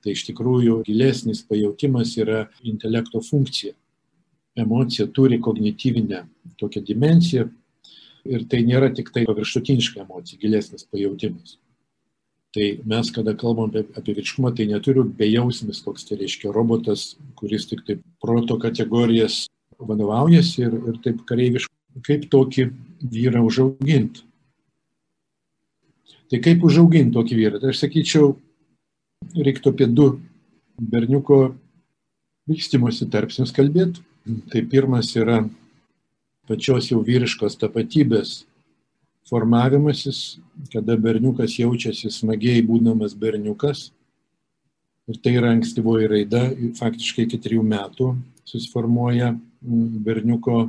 tai 0.00 0.14
iš 0.14 0.24
tikrųjų 0.30 0.80
gilesnis 0.86 1.42
pajautimas 1.44 2.14
yra 2.16 2.46
intelekto 2.64 3.20
funkcija. 3.20 3.74
Emocija 4.56 5.06
turi 5.12 5.36
kognityvinę 5.40 6.24
tokią 6.58 6.80
dimenciją 6.84 7.50
ir 8.28 8.46
tai 8.50 8.62
nėra 8.66 8.90
tik 8.94 9.10
tai 9.14 9.24
paviršutiniška 9.28 10.04
emocija, 10.04 10.38
gilesnis 10.40 10.86
pajautimas. 10.88 11.58
Tai 12.54 12.66
mes, 12.90 13.10
kada 13.14 13.36
kalbam 13.38 13.70
apie, 13.70 13.84
apie 13.94 14.14
virškumą, 14.16 14.50
tai 14.58 14.66
neturiu 14.66 15.04
bejausmis 15.04 15.84
toks, 15.84 16.08
tai 16.08 16.18
reiškia 16.18 16.50
robotas, 16.54 17.14
kuris 17.38 17.68
tik 17.70 17.84
taip 17.86 18.02
proto 18.22 18.58
kategorijas 18.58 19.44
vadovaujasi 19.78 20.64
ir, 20.66 20.74
ir 20.90 20.98
taip 21.04 21.22
kareiviškai 21.28 22.02
kaip 22.06 22.26
tokį 22.30 22.66
vyrą 23.12 23.44
užauginti. 23.46 24.24
Tai 26.30 26.38
kaip 26.42 26.66
užauginti 26.66 27.14
tokį 27.14 27.38
vyrą? 27.38 27.62
Tai 27.62 27.72
aš 27.72 27.84
sakyčiau, 27.84 28.34
reiktų 29.34 29.72
apie 29.74 29.88
du 29.90 30.10
berniuko 30.80 31.40
vystimosi 32.50 33.08
tarpsnius 33.10 33.54
kalbėti. 33.54 34.02
Tai 34.50 34.62
pirmas 34.70 35.10
yra 35.16 35.40
pačios 36.50 36.90
jau 36.90 36.98
vyriškos 37.06 37.54
tapatybės 37.60 38.40
formavimasis, 39.30 40.40
kada 40.72 40.96
berniukas 40.98 41.54
jaučiasi 41.60 42.10
smagiai 42.10 42.64
būdamas 42.66 43.14
berniukas. 43.14 43.90
Ir 45.10 45.18
tai 45.22 45.36
yra 45.38 45.52
ankstyvoji 45.54 46.10
raida, 46.10 46.42
faktiškai 46.78 47.28
iki 47.28 47.38
trijų 47.42 47.62
metų 47.66 48.10
susiformuoja 48.50 49.32
berniuko 50.06 50.68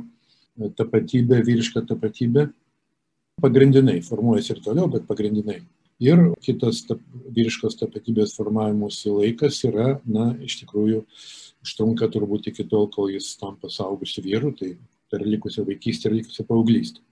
tapatybė, 0.78 1.40
vyriška 1.46 1.82
tapatybė, 1.88 2.48
pagrindinai 3.42 4.00
formuojasi 4.06 4.54
ir 4.54 4.62
toliau, 4.64 4.90
bet 4.92 5.06
pagrindinai. 5.08 5.62
Ir 6.02 6.18
kitas 6.42 6.82
tap, 6.86 7.02
vyriškos 7.34 7.78
tapatybės 7.78 8.34
formavimuose 8.38 9.10
laikas 9.14 9.60
yra, 9.68 9.96
na, 10.06 10.32
iš 10.42 10.60
tikrųjų, 10.62 11.02
užtrunka 11.62 12.08
turbūt 12.10 12.50
iki 12.50 12.66
tol, 12.70 12.88
kol 12.90 13.10
jis 13.12 13.32
tampa 13.38 13.70
saugusiu 13.70 14.24
vyru, 14.26 14.50
tai 14.58 14.74
per 15.12 15.24
likusią 15.28 15.66
vaikystę 15.68 16.08
ir 16.08 16.18
likusią 16.20 16.46
paauglystę. 16.48 17.02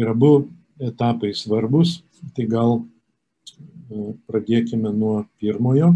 Ir 0.00 0.08
abu 0.08 0.32
etapai 0.80 1.34
svarbus, 1.36 2.00
tai 2.34 2.46
gal 2.48 2.80
e, 2.80 4.14
pradėkime 4.28 4.92
nuo 4.96 5.26
pirmojo. 5.40 5.92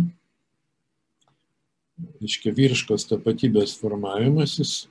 Iškia 2.20 2.52
vyriškos 2.52 3.08
tapatybės 3.08 3.73
formavimasis 3.80 4.82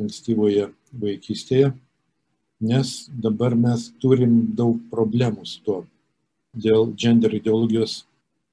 ankstyvoje 0.00 0.70
vaikystėje, 0.96 1.74
nes 2.64 2.94
dabar 3.20 3.56
mes 3.58 3.90
turim 4.00 4.38
daug 4.56 4.78
problemų 4.90 5.44
su 5.44 5.60
tuo 5.66 5.82
dėl 6.54 6.92
gender 6.96 7.34
ideologijos 7.34 8.04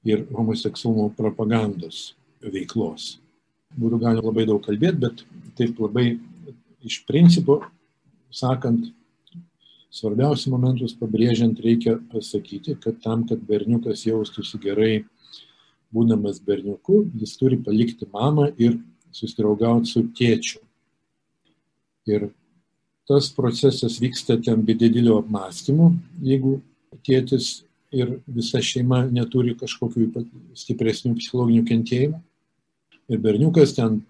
ir 0.04 0.26
homoseksualumo 0.34 1.12
propagandos 1.16 2.12
veiklos. 2.42 3.16
Būtų 3.78 4.00
galima 4.02 4.26
labai 4.28 4.44
daug 4.50 4.60
kalbėti, 4.64 4.98
bet 5.00 5.22
taip 5.56 5.78
labai 5.80 6.18
iš 6.84 7.02
principo, 7.08 7.60
sakant, 8.32 8.90
svarbiausius 9.92 10.50
momentus 10.52 10.94
pabrėžiant, 10.96 11.60
reikia 11.60 11.98
pasakyti, 12.12 12.76
kad 12.80 13.00
tam, 13.04 13.26
kad 13.28 13.42
berniukas 13.48 14.06
jaustųsi 14.06 14.60
gerai, 14.62 14.92
būdamas 15.92 16.40
berniuku, 16.40 17.04
jis 17.20 17.34
turi 17.36 17.58
palikti 17.60 18.08
mamą 18.12 18.48
ir 18.56 18.78
susidraugauti 19.12 19.90
su 19.90 20.06
tėčiu. 20.16 20.62
Ir 22.08 22.30
tas 23.08 23.28
procesas 23.36 23.98
vyksta 24.00 24.38
ten 24.42 24.64
be 24.64 24.74
didelio 24.78 25.18
apmąstymų, 25.20 25.90
jeigu 26.24 26.56
tėtis 27.04 27.62
ir 27.92 28.16
visa 28.26 28.62
šeima 28.64 29.04
neturi 29.12 29.52
kažkokių 29.58 30.24
stipresnių 30.56 31.18
psichologinių 31.18 31.66
kentėjimų. 31.68 32.20
Ir 33.12 33.20
berniukas 33.20 33.74
ten 33.76 34.00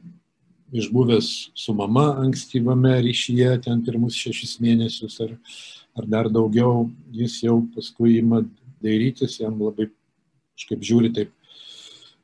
išbuvęs 0.72 1.28
su 1.54 1.74
mama 1.74 2.16
ankstyvame 2.22 2.94
ryšyje, 3.04 3.50
ten 3.66 3.82
pirmus 3.84 4.16
šešis 4.16 4.56
mėnesius 4.64 5.18
ar, 5.24 5.36
ar 5.98 6.08
dar 6.08 6.30
daugiau, 6.32 6.88
jis 7.12 7.42
jau 7.44 7.60
paskui 7.74 8.18
ima 8.20 8.42
dairytis, 8.82 9.38
jam 9.42 9.60
labai 9.60 9.90
kažkaip 10.56 10.84
žiūri 10.88 11.12
taip, 11.14 11.32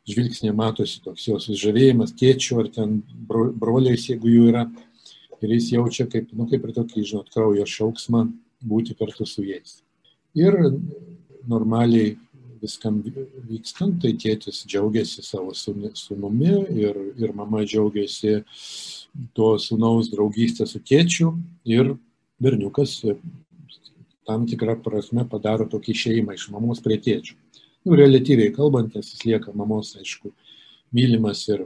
žvilgsnė 0.08 0.54
matosi 0.56 1.02
toks 1.04 1.26
jo 1.28 1.36
sužavėjimas 1.42 2.14
tėčių 2.16 2.62
ar 2.62 2.70
ten 2.72 3.02
broliais, 3.28 4.08
jeigu 4.08 4.32
jų 4.32 4.46
yra 4.52 4.64
ir 5.44 5.52
jis 5.54 5.72
jaučia 5.74 6.08
kaip, 6.10 6.32
nu, 6.32 6.48
kaip 6.50 6.64
ir 6.64 6.74
tokį, 6.78 7.04
žinot, 7.12 7.28
kraujo 7.34 7.66
šauksmą 7.68 8.24
būti 8.64 8.96
kartu 8.98 9.26
su 9.28 9.44
jais. 9.46 9.82
Ir 10.38 10.56
normaliai 11.48 12.16
viskam 12.62 13.00
vykstant, 13.48 13.98
tai 14.02 14.14
tėtis 14.20 14.64
džiaugiasi 14.68 15.24
savo 15.26 15.54
sunumi 15.54 16.52
ir, 16.74 16.98
ir 17.18 17.34
mama 17.36 17.64
džiaugiasi 17.64 18.42
to 19.36 19.54
sunaus 19.62 20.10
draugystę 20.12 20.66
su 20.68 20.80
tėčiu 20.80 21.32
ir 21.68 21.94
berniukas 22.42 23.00
tam 24.28 24.44
tikrą 24.46 24.76
prasme 24.84 25.24
padaro 25.28 25.66
tokį 25.70 25.96
šeimą 26.02 26.36
iš 26.36 26.50
mamos 26.52 26.82
prie 26.84 26.98
tėčių. 27.00 27.34
Nu, 27.86 27.96
relatyviai 27.96 28.52
kalbant, 28.52 28.94
nes 28.94 29.14
jis 29.14 29.24
lieka 29.24 29.54
mamos, 29.56 29.94
aišku, 29.96 30.34
mylimas 30.92 31.46
ir 31.48 31.64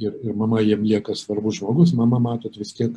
ir, 0.00 0.12
ir 0.22 0.34
mama 0.34 0.60
jiem 0.60 0.84
lieka 0.84 1.14
svarbus 1.16 1.60
žmogus, 1.60 1.94
mama 1.96 2.18
matot 2.20 2.56
vis 2.58 2.72
tiek 2.76 2.96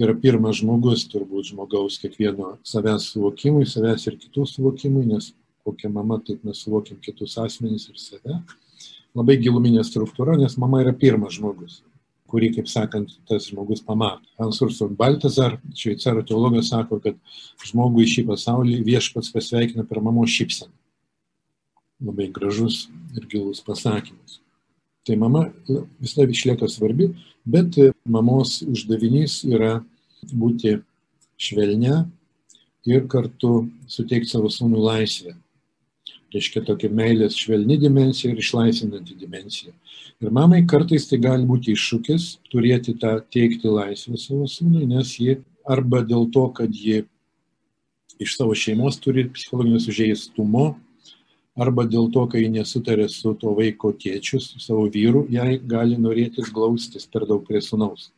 yra 0.00 0.14
pirmas 0.18 0.60
žmogus 0.60 1.06
turbūt 1.10 1.52
žmogaus 1.52 1.98
kiekvieno 2.02 2.56
savęs 2.66 3.10
suvokimui, 3.12 3.66
savęs 3.68 4.08
ir 4.08 4.18
kitų 4.20 4.46
suvokimui, 4.50 5.06
nes 5.12 5.32
kokia 5.64 5.90
mama, 5.92 6.20
taip 6.24 6.44
mes 6.44 6.60
suvokim 6.60 7.00
kitus 7.02 7.38
asmenys 7.40 7.88
ir 7.90 7.98
save. 8.00 8.38
Labai 9.14 9.38
giluminė 9.40 9.84
struktūra, 9.86 10.36
nes 10.38 10.58
mama 10.58 10.82
yra 10.82 10.92
pirmas 10.96 11.36
žmogus 11.38 11.82
kurį, 12.34 12.50
kaip 12.56 12.70
sakant, 12.70 13.12
tas 13.28 13.46
žmogus 13.50 13.82
pamato. 13.84 14.26
Hansurson 14.40 14.96
Baltazar, 14.98 15.58
šveicaro 15.78 16.24
teologas, 16.26 16.72
sako, 16.72 16.98
kad 17.04 17.18
žmogų 17.62 18.02
į 18.04 18.08
šį 18.14 18.24
pasaulį 18.32 18.80
viešpats 18.86 19.30
pasveikina 19.34 19.86
per 19.86 20.02
mamos 20.04 20.32
šypseną. 20.34 20.72
Labai 22.04 22.26
gražus 22.34 22.88
ir 23.14 23.28
gilus 23.30 23.62
pasakymas. 23.64 24.40
Tai 25.04 25.18
mama 25.20 25.46
visada 26.00 26.26
išlieka 26.32 26.66
svarbi, 26.72 27.12
bet 27.46 27.76
mamos 28.08 28.58
uždavinys 28.64 29.42
yra 29.46 29.76
būti 30.32 30.78
švelnia 31.38 32.02
ir 32.88 33.06
kartu 33.12 33.68
suteikti 33.88 34.32
savo 34.32 34.50
sūnų 34.52 34.80
laisvę. 34.80 35.36
Reiškia 36.34 36.64
tokia 36.66 36.90
meilės 36.90 37.36
švelni 37.38 37.76
dimensija 37.78 38.32
ir 38.32 38.40
išlaisvinanti 38.42 39.14
dimensija. 39.20 39.74
Ir 40.22 40.32
mamai 40.34 40.64
kartais 40.66 41.06
tai 41.10 41.20
gali 41.22 41.46
būti 41.46 41.74
iššūkis 41.76 42.28
turėti 42.50 42.96
tą 42.98 43.16
teikti 43.34 43.70
laisvę 43.70 44.18
savo 44.18 44.48
sūnui, 44.50 44.86
nes 44.90 45.14
ji 45.20 45.38
arba 45.70 46.02
dėl 46.02 46.26
to, 46.34 46.48
kad 46.56 46.74
ji 46.74 47.04
iš 48.22 48.36
savo 48.38 48.54
šeimos 48.58 48.98
turi 49.02 49.28
psichologinio 49.30 49.80
sužeistumo, 49.82 50.66
arba 51.54 51.86
dėl 51.86 52.10
to, 52.14 52.26
kai 52.30 52.46
nesutarė 52.50 53.08
su 53.10 53.34
to 53.38 53.54
vaiko 53.54 53.92
tėčiu, 53.94 54.40
su 54.42 54.62
savo 54.62 54.86
vyru, 54.90 55.24
jai 55.30 55.58
gali 55.58 55.98
norėtis 56.00 56.50
glaustis 56.54 57.06
per 57.06 57.28
daug 57.30 57.44
prie 57.46 57.62
sunaus. 57.62 58.10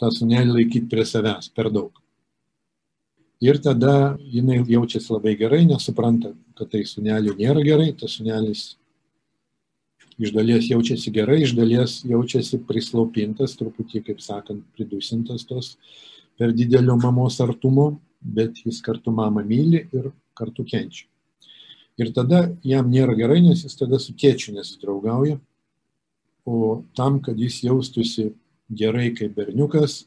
Ta 0.00 0.10
sunelį 0.10 0.56
laikyti 0.56 0.88
prie 0.90 1.04
savęs 1.06 1.52
per 1.54 1.70
daug. 1.72 2.01
Ir 3.42 3.58
tada 3.58 4.16
jinai 4.30 4.60
jaučiasi 4.68 5.10
labai 5.10 5.34
gerai, 5.38 5.64
nesupranta, 5.66 6.30
kad 6.54 6.70
tai 6.70 6.84
sunelių 6.86 7.34
nėra 7.40 7.64
gerai, 7.66 7.90
tas 7.98 8.14
sunelis 8.20 8.76
iš 10.22 10.30
dalies 10.30 10.68
jaučiasi 10.70 11.10
gerai, 11.10 11.40
iš 11.42 11.56
dalies 11.58 11.96
jaučiasi 12.06 12.60
prislaupintas, 12.68 13.56
truputį, 13.58 14.04
kaip 14.06 14.20
sakant, 14.22 14.62
pridusintas 14.76 15.42
tos 15.48 15.74
per 16.38 16.52
didelio 16.54 16.94
mamos 17.02 17.40
artumo, 17.42 17.96
bet 18.22 18.62
jis 18.62 18.78
kartu 18.84 19.10
mamą 19.10 19.42
myli 19.46 19.88
ir 19.90 20.12
kartu 20.38 20.62
kenčia. 20.68 21.08
Ir 21.98 22.12
tada 22.14 22.44
jam 22.64 22.88
nėra 22.90 23.16
gerai, 23.18 23.40
nes 23.42 23.64
jis 23.66 23.74
tada 23.76 23.98
su 24.00 24.14
tėčiu 24.14 24.54
nesidraugauja. 24.54 25.40
O 26.46 26.82
tam, 26.96 27.18
kad 27.22 27.38
jis 27.38 27.60
jaustųsi 27.66 28.30
gerai 28.70 29.10
kaip 29.14 29.34
berniukas, 29.36 30.04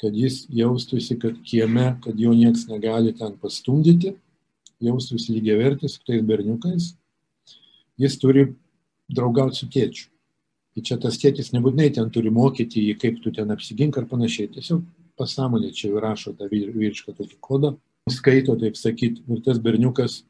kad 0.00 0.16
jis 0.16 0.46
jaustųsi, 0.54 1.18
kad 1.20 1.36
kieme, 1.44 1.92
kad 2.04 2.18
jo 2.20 2.32
nieks 2.36 2.66
negali 2.70 3.12
ten 3.16 3.36
pastumdyti, 3.40 4.14
jaustųsi 4.80 5.34
lygiai 5.36 5.58
vertis 5.60 5.98
su 5.98 6.06
tais 6.06 6.22
berniukais, 6.24 6.94
jis 8.00 8.16
turi 8.20 8.46
draugauti 9.12 9.60
su 9.60 9.68
tėčiu. 9.68 10.08
Ir 10.78 10.86
čia 10.86 10.96
tas 11.02 11.18
tėtis 11.20 11.50
nebūtinai 11.52 11.90
ten 11.92 12.08
turi 12.14 12.30
mokyti 12.32 12.86
jį, 12.86 12.96
kaip 13.00 13.20
tu 13.24 13.32
ten 13.34 13.50
apsigink 13.52 13.98
ar 13.98 14.06
panašiai. 14.08 14.48
Tiesiog 14.54 14.84
pasąmonė 15.18 15.72
čia 15.76 15.90
įrašo 15.90 16.32
tą 16.38 16.46
vyrišką 16.48 17.16
tokį 17.18 17.36
kodą, 17.42 17.74
skaito, 18.10 18.54
taip 18.60 18.78
sakyti, 18.78 19.24
ir 19.28 19.42
tas 19.44 19.58
berniukas 19.62 20.22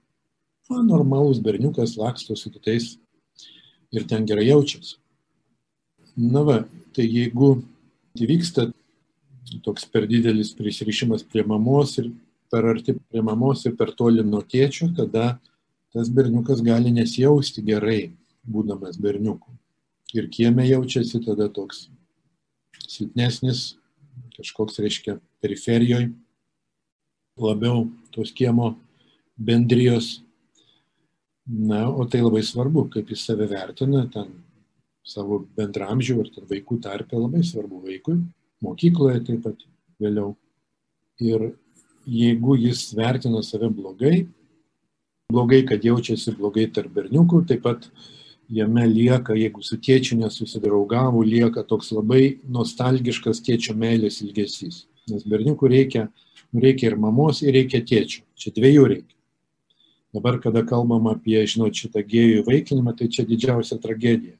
na, 0.70 0.82
normalus 0.82 1.42
berniukas 1.42 1.96
laksto 2.00 2.36
su 2.36 2.50
kitais 2.50 2.96
ir 3.92 4.06
ten 4.08 4.26
gerai 4.26 4.48
jaučiasi. 4.48 4.96
Na 6.16 6.42
va, 6.46 6.60
tai 6.94 7.06
jeigu 7.06 7.60
įvyksta 8.18 8.70
toks 9.64 9.86
per 9.90 10.06
didelis 10.10 10.52
prisirišimas 10.56 11.24
prie 11.26 11.44
mamos 11.46 11.96
ir 11.98 12.10
per 12.50 12.66
arti 12.70 12.94
prie 12.94 13.22
mamos 13.22 13.64
ir 13.66 13.76
per 13.78 13.92
toli 13.98 14.22
nuo 14.26 14.42
tėčio, 14.42 14.90
tada 14.96 15.38
tas 15.94 16.10
berniukas 16.10 16.62
gali 16.62 16.92
nesijausti 16.94 17.64
gerai, 17.66 18.12
būdamas 18.46 18.98
berniuku. 19.00 19.50
Ir 20.14 20.30
kieme 20.30 20.66
jaučiasi 20.68 21.22
tada 21.26 21.48
toks 21.50 21.88
silpnesnis, 22.86 23.76
kažkoks, 24.36 24.78
reiškia, 24.82 25.18
periferijoje, 25.42 26.10
labiau 27.38 27.88
tos 28.14 28.32
kiemo 28.34 28.74
bendrijos 29.38 30.20
Na, 31.50 31.88
o 31.88 32.04
tai 32.06 32.20
labai 32.22 32.42
svarbu, 32.46 32.84
kaip 32.94 33.08
jis 33.10 33.24
save 33.26 33.46
vertina, 33.50 34.04
ten 34.12 34.28
savo 35.02 35.40
bendramžių 35.56 36.18
ar 36.22 36.28
ten 36.30 36.44
vaikų 36.46 36.76
tarpę 36.84 37.18
labai 37.18 37.40
svarbu 37.46 37.80
vaikui, 37.82 38.20
mokykloje 38.64 39.24
taip 39.26 39.42
pat 39.44 39.66
vėliau. 40.00 40.34
Ir 41.20 41.50
jeigu 42.08 42.56
jis 42.60 42.86
vertina 42.96 43.42
save 43.44 43.68
blogai, 43.72 44.24
blogai, 45.32 45.62
kad 45.68 45.84
jaučiasi 45.84 46.34
blogai 46.38 46.66
tarp 46.72 46.92
berniukų, 46.96 47.44
taip 47.48 47.62
pat 47.66 47.86
jame 48.50 48.86
lieka, 48.88 49.36
jeigu 49.38 49.62
su 49.62 49.78
tėčiu 49.78 50.18
nesusidraugavo, 50.20 51.22
lieka 51.22 51.62
toks 51.68 51.92
labai 51.94 52.40
nostalgiškas 52.48 53.42
tėčio 53.46 53.76
meilės 53.78 54.20
ilgesys. 54.24 54.84
Nes 55.10 55.24
berniukų 55.28 55.70
reikia, 55.70 56.08
reikia 56.54 56.90
ir 56.90 56.98
mamos, 57.00 57.44
ir 57.44 57.54
reikia 57.54 57.82
tėčio. 57.86 58.24
Čia 58.40 58.52
dviejų 58.56 58.86
reikia. 58.94 59.16
Dabar, 60.14 60.40
kada 60.42 60.64
kalbam 60.66 61.06
apie, 61.06 61.38
žinot, 61.46 61.76
šitą 61.78 62.02
gėjų 62.02 62.40
įvaikinimą, 62.42 62.96
tai 62.98 63.06
čia 63.14 63.22
didžiausia 63.28 63.78
tragedija. 63.78 64.34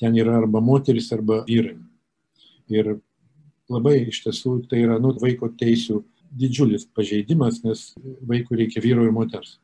Ten 0.00 0.16
yra 0.16 0.38
arba 0.38 0.62
moteris, 0.64 1.10
arba 1.12 1.42
vyrai. 1.44 1.76
Ir 2.72 2.94
labai 3.70 3.96
iš 4.10 4.22
tiesų 4.26 4.56
tai 4.70 4.84
yra 4.84 4.98
nu, 5.02 5.14
vaiko 5.20 5.50
teisų 5.60 6.02
didžiulis 6.40 6.86
pažeidimas, 6.94 7.62
nes 7.64 7.90
vaikui 8.26 8.60
reikia 8.62 8.82
vyro 8.84 9.06
ir 9.06 9.14
moters. 9.14 9.58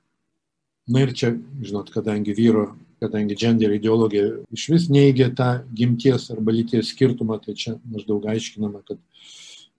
Na 0.90 1.03
ir 1.03 1.12
čia, 1.19 1.33
žinot, 1.66 1.90
kadangi 1.95 2.35
vyro, 2.35 2.69
kadangi 3.03 3.37
gender 3.38 3.75
ideologija 3.75 4.40
iš 4.55 4.69
vis 4.73 4.87
neigia 4.90 5.29
tą 5.35 5.51
gimties 5.77 6.31
arba 6.35 6.55
lyties 6.55 6.92
skirtumą, 6.95 7.40
tai 7.42 7.57
čia 7.59 7.77
maždaug 7.90 8.27
aiškinama, 8.31 8.85
kad 8.87 9.03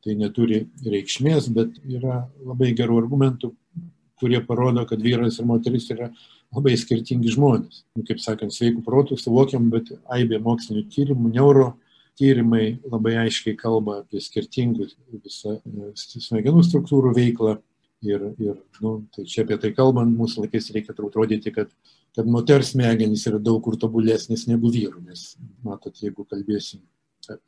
tai 0.04 0.16
neturi 0.20 0.66
reikšmės, 0.86 1.48
bet 1.56 1.80
yra 1.88 2.26
labai 2.44 2.74
gerų 2.76 3.00
argumentų 3.04 3.54
kurie 4.20 4.42
parodo, 4.46 4.86
kad 4.86 5.02
vyras 5.02 5.40
ir 5.40 5.46
moteris 5.46 5.90
yra 5.94 6.10
labai 6.56 6.76
skirtingi 6.80 7.34
žmonės. 7.34 7.84
Nu, 7.98 8.06
kaip 8.08 8.22
sakant, 8.24 8.56
sveikų 8.56 8.84
protų 8.86 9.18
suvokiam, 9.22 9.70
bet 9.74 9.92
aibė 10.14 10.40
mokslinių 10.44 10.86
tyrimų, 10.94 11.34
neuro 11.36 11.74
tyrimai 12.18 12.78
labai 12.88 13.16
aiškiai 13.24 13.58
kalba 13.60 14.02
apie 14.02 14.22
skirtingus 14.24 14.96
visą 15.24 15.58
e, 15.58 15.92
smegenų 15.98 16.66
struktūrų 16.68 17.14
veiklą. 17.18 17.58
Ir, 18.06 18.28
ir 18.38 18.60
nu, 18.84 18.92
tai 19.16 19.24
čia 19.26 19.42
apie 19.42 19.56
tai 19.58 19.72
kalbant, 19.74 20.12
mūsų 20.14 20.44
laikais 20.44 20.68
reikia 20.76 20.94
turbūt 20.94 21.16
rodyti, 21.18 21.50
kad, 21.50 21.72
kad 22.14 22.28
moters 22.30 22.76
smegenys 22.76 23.24
yra 23.26 23.40
daug 23.42 23.58
kur 23.66 23.74
tobulesnis 23.82 24.46
negu 24.46 24.70
vyrų, 24.70 25.02
nes, 25.08 25.32
matot, 25.66 25.98
jeigu 25.98 26.28
kalbėsim 26.30 26.84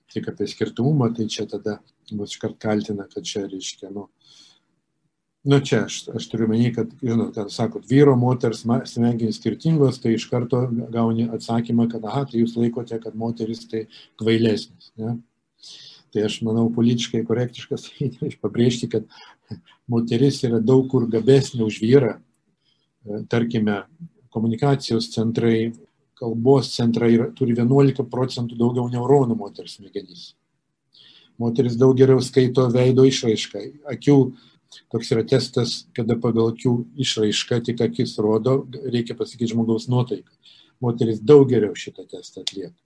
tik 0.09 0.31
apie 0.31 0.47
skirtumą, 0.49 1.11
tai 1.15 1.27
čia 1.31 1.45
tada 1.49 1.77
mus 2.11 2.33
iškart 2.33 2.57
kaltina, 2.61 3.05
kad 3.13 3.27
čia 3.29 3.45
reiškia, 3.45 3.91
nu, 3.93 4.07
nu 5.43 5.59
čia 5.63 5.83
aš, 5.85 6.01
aš 6.15 6.27
turiu 6.31 6.49
menį, 6.51 6.69
kad, 6.75 6.91
žinot, 7.03 7.31
kad 7.35 7.51
sakot, 7.53 7.85
vyro, 7.89 8.15
moters 8.19 8.65
smegenys 8.91 9.39
skirtingos, 9.39 10.01
tai 10.03 10.15
iš 10.17 10.27
karto 10.31 10.65
gauni 10.91 11.29
atsakymą, 11.31 11.87
kad, 11.91 12.05
aha, 12.05 12.25
tai 12.29 12.43
jūs 12.43 12.57
laikote, 12.59 12.99
kad 13.03 13.15
moteris 13.15 13.63
tai 13.71 13.85
kvailesnis. 14.19 14.91
Ne? 14.99 15.17
Tai 16.13 16.25
aš 16.25 16.39
manau, 16.45 16.67
politiškai 16.73 17.23
korektiškas, 17.27 17.87
tai 18.19 18.33
pabrėžti, 18.41 18.89
kad 18.91 19.59
moteris 19.89 20.41
yra 20.47 20.59
daug 20.59 20.87
kur 20.91 21.07
gabesnė 21.09 21.63
už 21.67 21.79
vyrą. 21.83 22.17
Tarkime, 23.31 23.83
komunikacijos 24.33 25.07
centrai, 25.13 25.71
kalbos 26.19 26.73
centrai 26.75 27.13
turi 27.37 27.55
11 27.55 28.03
procentų 28.11 28.57
daugiau 28.59 28.89
neuronų 28.91 29.37
moters 29.39 29.77
smegenys. 29.79 30.33
Moteris 31.39 31.77
daug 31.79 31.95
geriau 31.95 32.19
skaito 32.19 32.65
veido 32.73 33.05
išraišką, 33.07 33.61
akių 33.93 34.17
Toks 34.89 35.11
yra 35.13 35.23
testas, 35.25 35.83
kada 35.97 36.17
pagal 36.21 36.51
akių 36.53 36.73
išraišką 37.01 37.61
tik 37.65 37.81
akis 37.85 38.15
rodo, 38.21 38.63
reikia 38.85 39.17
pasakyti 39.17 39.53
žmogaus 39.53 39.87
nuotaiką. 39.89 40.29
Moteris 40.81 41.19
daug 41.19 41.49
geriau 41.49 41.75
šitą 41.77 42.05
testą 42.09 42.45
atlieka. 42.45 42.77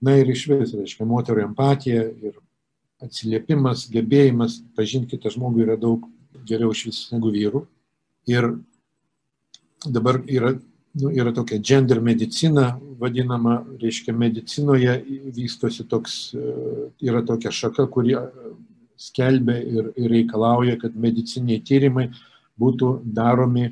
Na 0.00 0.16
ir 0.20 0.28
iš 0.30 0.44
vis, 0.50 0.74
reiškia, 0.76 1.06
moterų 1.08 1.42
empatija 1.48 2.04
ir 2.06 2.36
atsiliepimas, 3.02 3.86
gebėjimas 3.92 4.60
pažinti 4.76 5.16
kitą 5.16 5.32
žmogų 5.34 5.64
yra 5.66 5.76
daug 5.80 6.06
geriau 6.48 6.72
iš 6.72 6.86
vis 6.88 7.02
negu 7.12 7.32
vyrų. 7.34 7.64
Ir 8.30 8.48
dabar 9.84 10.20
yra, 10.26 10.54
nu, 11.00 11.10
yra 11.12 11.32
tokia 11.36 11.58
gender 11.58 12.00
medicina, 12.04 12.74
vadinama, 13.00 13.60
reiškia, 13.82 14.14
medicinoje 14.16 14.96
vystosi 15.36 15.86
toks, 15.88 16.34
yra 17.04 17.22
tokia 17.26 17.52
šaka, 17.52 17.88
kuri 17.92 18.16
skelbia 19.00 19.58
ir, 19.62 19.90
ir 19.96 20.12
reikalauja, 20.12 20.76
kad 20.80 20.96
mediciniai 20.96 21.62
tyrimai 21.64 22.08
būtų 22.60 23.00
daromi, 23.16 23.70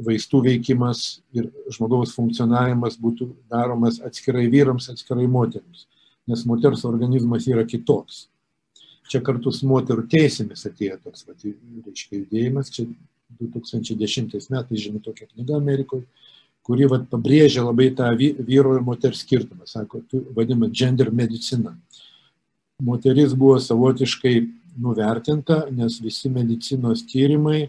vaistų 0.00 0.42
veikimas 0.46 1.20
ir 1.36 1.50
žmogaus 1.72 2.14
funkcionavimas 2.16 2.96
būtų 3.00 3.30
daromas 3.50 4.00
atskirai 4.04 4.46
vyrams, 4.52 4.88
atskirai 4.92 5.26
moteriams, 5.28 5.86
nes 6.30 6.44
moters 6.48 6.86
organizmas 6.88 7.48
yra 7.50 7.66
kitoks. 7.68 8.28
Čia 9.10 9.20
kartu 9.26 9.50
su 9.52 9.66
moterų 9.66 10.06
teisėmis 10.10 10.62
atėjo 10.68 11.00
toks, 11.04 11.26
va, 11.26 11.34
reiškia, 11.34 12.20
judėjimas, 12.22 12.70
čia 12.70 12.86
2010 13.40 14.50
metais 14.50 14.82
žinoma 14.84 15.02
tokia 15.02 15.26
knyga 15.32 15.58
Amerikoje, 15.58 16.06
kuri 16.66 16.86
vat, 16.90 17.08
pabrėžia 17.10 17.64
labai 17.66 17.90
tą 17.96 18.10
vyro 18.14 18.76
ir 18.76 18.84
moters 18.86 19.24
skirtumą, 19.24 19.66
sako, 19.66 20.04
vadinama 20.36 20.70
gender 20.70 21.10
medicina. 21.10 21.74
Moteris 22.80 23.34
buvo 23.36 23.58
savotiškai 23.60 24.34
nuvertinta, 24.78 25.64
nes 25.74 25.98
visi 26.02 26.30
medicinos 26.32 27.02
tyrimai, 27.08 27.68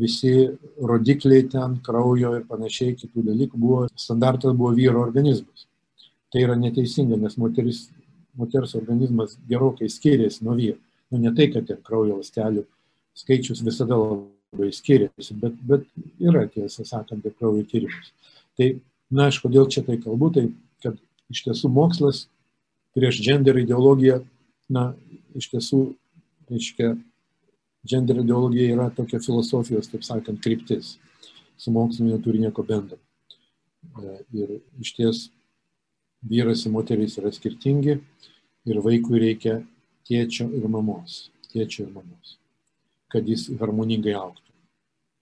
visi 0.00 0.32
rodikliai 0.80 1.46
ten, 1.50 1.78
kraujo 1.84 2.34
ir 2.38 2.46
panašiai 2.48 2.96
kitų 2.98 3.24
dalykų 3.30 3.60
buvo, 3.60 3.80
standartas 3.98 4.56
buvo 4.56 4.72
vyro 4.76 5.02
organizmas. 5.04 5.66
Tai 6.30 6.44
yra 6.46 6.56
neteisinga, 6.56 7.18
nes 7.20 7.36
moteris, 7.40 7.88
moters 8.38 8.76
organizmas 8.78 9.36
gerokai 9.50 9.90
skiriasi 9.90 10.44
nuo 10.46 10.56
vyro. 10.58 10.78
Nu, 11.10 11.18
ne 11.18 11.32
tai, 11.34 11.48
kad 11.50 11.68
ir 11.70 11.80
kraujo 11.84 12.20
lastelių 12.20 12.64
skaičius 13.18 13.64
visada 13.66 13.98
labai 13.98 14.70
skiriasi, 14.74 15.34
bet, 15.42 15.56
bet 15.66 15.86
yra 16.22 16.46
tiesą 16.50 16.86
sakant 16.86 17.18
apie 17.18 17.34
kraujo 17.34 17.64
tyrimus. 17.68 18.12
Tai, 18.58 18.72
na, 19.10 19.26
aš 19.26 19.40
kodėl 19.42 19.66
čia 19.70 19.82
tai 19.86 19.98
kalbu, 20.00 20.30
tai 20.36 20.46
kad 20.84 20.96
iš 21.30 21.44
tiesų 21.48 21.70
mokslas 21.74 22.28
prieš 22.96 23.20
gender 23.26 23.58
ideologiją, 23.58 24.20
na, 24.70 24.92
iš 25.38 25.50
tiesų 25.52 25.82
reiškia, 26.50 26.94
gender 27.88 28.20
ideologija 28.20 28.74
yra 28.74 28.88
tokia 28.94 29.20
filosofijos, 29.24 29.88
taip 29.90 30.04
sakant, 30.06 30.42
kryptis. 30.44 30.96
Su 31.60 31.72
mokslu 31.72 32.06
neturi 32.08 32.40
nieko 32.40 32.64
bendro. 32.64 32.98
Ir 34.36 34.58
iš 34.80 34.94
ties 34.96 35.22
vyras 36.22 36.64
ir 36.66 36.72
moteris 36.72 37.16
yra 37.20 37.32
skirtingi 37.32 37.96
ir 38.68 38.80
vaikui 38.84 39.20
reikia 39.20 39.60
tėčio 40.08 40.48
ir 40.56 40.68
mamos, 40.68 41.30
tėčio 41.52 41.86
ir 41.86 41.92
mamos, 41.94 42.36
kad 43.12 43.28
jis 43.28 43.48
harmoningai 43.60 44.16
auktų. 44.18 44.48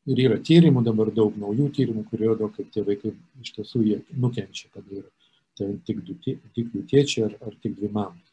Ir 0.09 0.23
yra 0.25 0.39
tyrimų 0.41 0.83
dabar 0.87 1.11
daug 1.13 1.35
naujų 1.37 1.69
tyrimų, 1.77 2.07
kurie 2.09 2.31
rodo, 2.31 2.49
kad 2.55 2.71
tie 2.73 2.83
vaikai 2.87 3.13
iš 3.43 3.53
tiesų 3.59 3.83
jie 3.85 3.99
nukenčia, 4.17 4.71
kad 4.73 4.87
yra 4.89 5.11
tai 5.59 5.75
tik, 5.85 6.01
du, 6.07 6.15
tik 6.23 6.73
jų 6.75 6.85
tėčiai 6.89 7.27
ar, 7.27 7.35
ar 7.45 7.57
tik 7.63 7.75
dvi 7.77 7.91
mamos. 7.93 8.28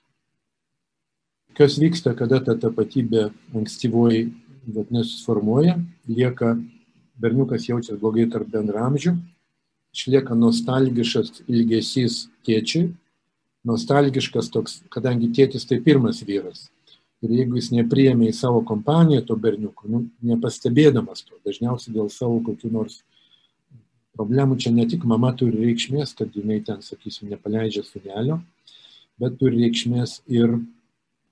Kas 1.56 1.78
vyksta, 1.80 2.12
kada 2.20 2.42
ta 2.44 2.58
tapatybė 2.60 3.30
ankstyvoji 3.56 4.26
nesusiformuoja, 4.68 5.78
lieka 6.12 6.58
berniukas 7.22 7.70
jaučiasi 7.70 7.96
blogai 8.02 8.26
tarp 8.28 8.50
bendramžių, 8.52 9.14
išlieka 9.96 10.36
nostalgiškas 10.36 11.46
ilgesys 11.48 12.26
tėčiui, 12.44 12.90
nostalgiškas 13.72 14.52
toks, 14.52 14.82
kadangi 14.92 15.32
tėtis 15.32 15.64
tai 15.70 15.80
pirmas 15.80 16.20
vyras. 16.28 16.68
Ir 17.24 17.32
jeigu 17.40 17.56
jis 17.56 17.72
nepriėmė 17.72 18.34
į 18.34 18.36
savo 18.36 18.60
kompaniją 18.68 19.24
to 19.26 19.40
berniuko, 19.40 19.88
nu, 19.88 20.04
nepastebėdamas 20.28 21.24
to, 21.24 21.40
dažniausiai 21.48 21.96
dėl 21.96 22.12
savo 22.12 22.42
kokių 22.44 22.76
nors 22.76 23.00
problemų, 24.16 24.60
čia 24.60 24.76
ne 24.76 24.84
tik 24.92 25.08
mama 25.08 25.32
turi 25.40 25.70
reikšmės, 25.70 26.18
kad 26.20 26.36
jinai 26.36 26.60
ten, 26.68 26.84
sakysim, 26.84 27.32
nepaleidžia 27.32 27.88
sunelio, 27.88 28.42
bet 29.24 29.40
turi 29.40 29.64
reikšmės 29.64 30.20
ir 30.28 30.60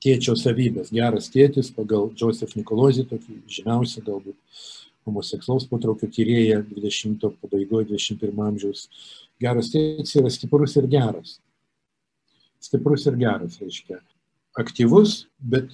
tėčio 0.03 0.35
savybės. 0.39 0.91
Geras 0.93 1.29
tėtis 1.33 1.71
pagal 1.73 2.11
Joseph 2.19 2.57
Nikolozį, 2.59 3.07
tokį 3.11 3.39
žymiausią 3.57 4.03
galbūt 4.05 4.63
homoseksualaus 5.07 5.67
potraukio 5.67 6.09
tyrėją 6.11 6.61
20 6.69 7.23
pabaigoje, 7.41 7.89
21 7.91 8.43
amžiaus. 8.47 8.87
Geras 9.41 9.71
tėtis 9.73 10.15
yra 10.19 10.31
stiprus 10.31 10.75
ir 10.79 10.87
geras. 10.91 11.37
Stiprus 12.63 13.07
ir 13.09 13.19
geras, 13.19 13.59
reiškia. 13.59 13.99
Aktyvus, 14.59 15.23
bet 15.39 15.71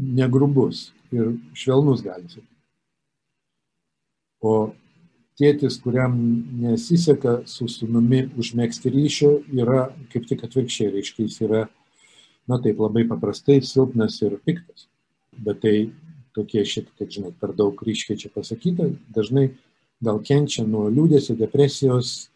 negrubus 0.00 0.90
ir 1.14 1.34
švelnus 1.56 2.02
gali 2.04 2.28
sakyti. 2.28 2.56
O 4.40 4.72
tėtis, 5.40 5.76
kuriam 5.80 6.14
nesiseka 6.60 7.40
su 7.48 7.68
sunumi 7.68 8.26
užmėgsti 8.40 8.92
ryšio, 8.92 9.32
yra 9.56 9.90
kaip 10.12 10.26
tik 10.28 10.44
atvirkščiai, 10.46 10.92
reiškia, 10.96 11.26
jis 11.26 11.40
yra, 11.46 11.66
na 12.50 12.58
taip, 12.62 12.80
labai 12.82 13.06
paprastai 13.08 13.60
silpnas 13.62 14.18
ir 14.26 14.36
piktas. 14.44 14.88
Bet 15.38 15.62
tai 15.62 15.76
tokie 16.34 16.64
šiek 16.66 16.90
tiek, 16.98 17.10
žinot, 17.10 17.36
per 17.40 17.54
daug 17.56 17.78
ryškiai 17.86 18.18
čia 18.18 18.30
pasakyta, 18.34 18.90
dažnai 19.14 19.52
gal 20.02 20.20
kenčia 20.24 20.64
nuo 20.66 20.88
liūdėsio, 20.90 21.36
depresijos, 21.38 22.30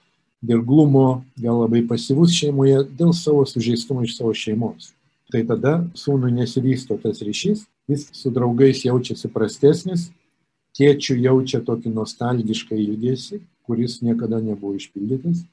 dirglumo, 0.44 1.24
gal 1.40 1.62
labai 1.64 1.82
pasyvus 1.88 2.34
šeimoje 2.36 2.84
dėl 2.98 3.14
savo 3.16 3.44
sužeistumo 3.48 4.04
iš 4.04 4.18
savo 4.18 4.34
šeimos. 4.36 4.92
Tai 5.32 5.40
tada 5.48 5.78
sūnui 5.98 6.34
nesivysto 6.34 6.98
tas 7.00 7.22
ryšys, 7.24 7.64
jis 7.90 8.06
su 8.14 8.32
draugais 8.34 8.84
jaučiasi 8.84 9.30
prastesnis, 9.32 10.10
tėčių 10.76 11.16
jaučia 11.22 11.62
tokį 11.64 11.94
nostalgišką 11.94 12.76
ilgesį, 12.76 13.40
kuris 13.64 14.00
niekada 14.04 14.40
nebuvo 14.44 14.74
išpildytas, 14.76 15.44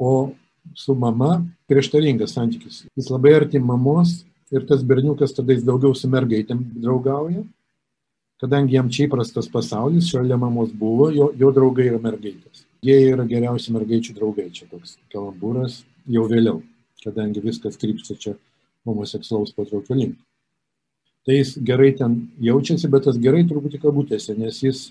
o 0.00 0.32
su 0.74 0.94
mama 0.94 1.44
prieštaringas 1.68 2.34
santykis. 2.34 2.84
Jis 2.96 3.10
labai 3.10 3.34
arti 3.34 3.58
mamos 3.58 4.24
ir 4.52 4.66
tas 4.68 4.82
berniukas 4.84 5.34
tada 5.34 5.54
jis 5.54 5.64
daugiau 5.66 5.94
su 5.96 6.08
mergaitėm 6.10 6.60
draugauja, 6.82 7.44
kadangi 8.42 8.76
jam 8.76 8.90
čia 8.92 9.06
įprastas 9.08 9.48
pasaulis, 9.50 10.10
šalia 10.10 10.38
mamos 10.40 10.72
buvo, 10.72 11.10
jo, 11.14 11.30
jo 11.38 11.50
draugai 11.54 11.88
yra 11.90 12.00
mergaitės. 12.02 12.64
Jie 12.84 12.98
yra 13.08 13.24
geriausi 13.28 13.72
mergaičių 13.74 14.16
draugai, 14.18 14.50
čia 14.52 14.68
toks 14.70 14.98
kalambūras 15.14 15.82
jau 16.10 16.26
vėliau, 16.28 16.60
kadangi 17.04 17.42
viskas 17.44 17.78
krypsta 17.80 18.16
čia 18.20 18.34
homoseksualaus 18.84 19.54
patraukio 19.56 19.96
link. 19.96 20.18
Tai 21.24 21.38
jis 21.38 21.54
gerai 21.64 21.94
ten 21.96 22.18
jaučiasi, 22.44 22.90
bet 22.92 23.06
tas 23.08 23.16
gerai 23.16 23.46
truputį 23.48 23.80
kabutėse, 23.80 24.36
nes 24.36 24.58
jis, 24.60 24.82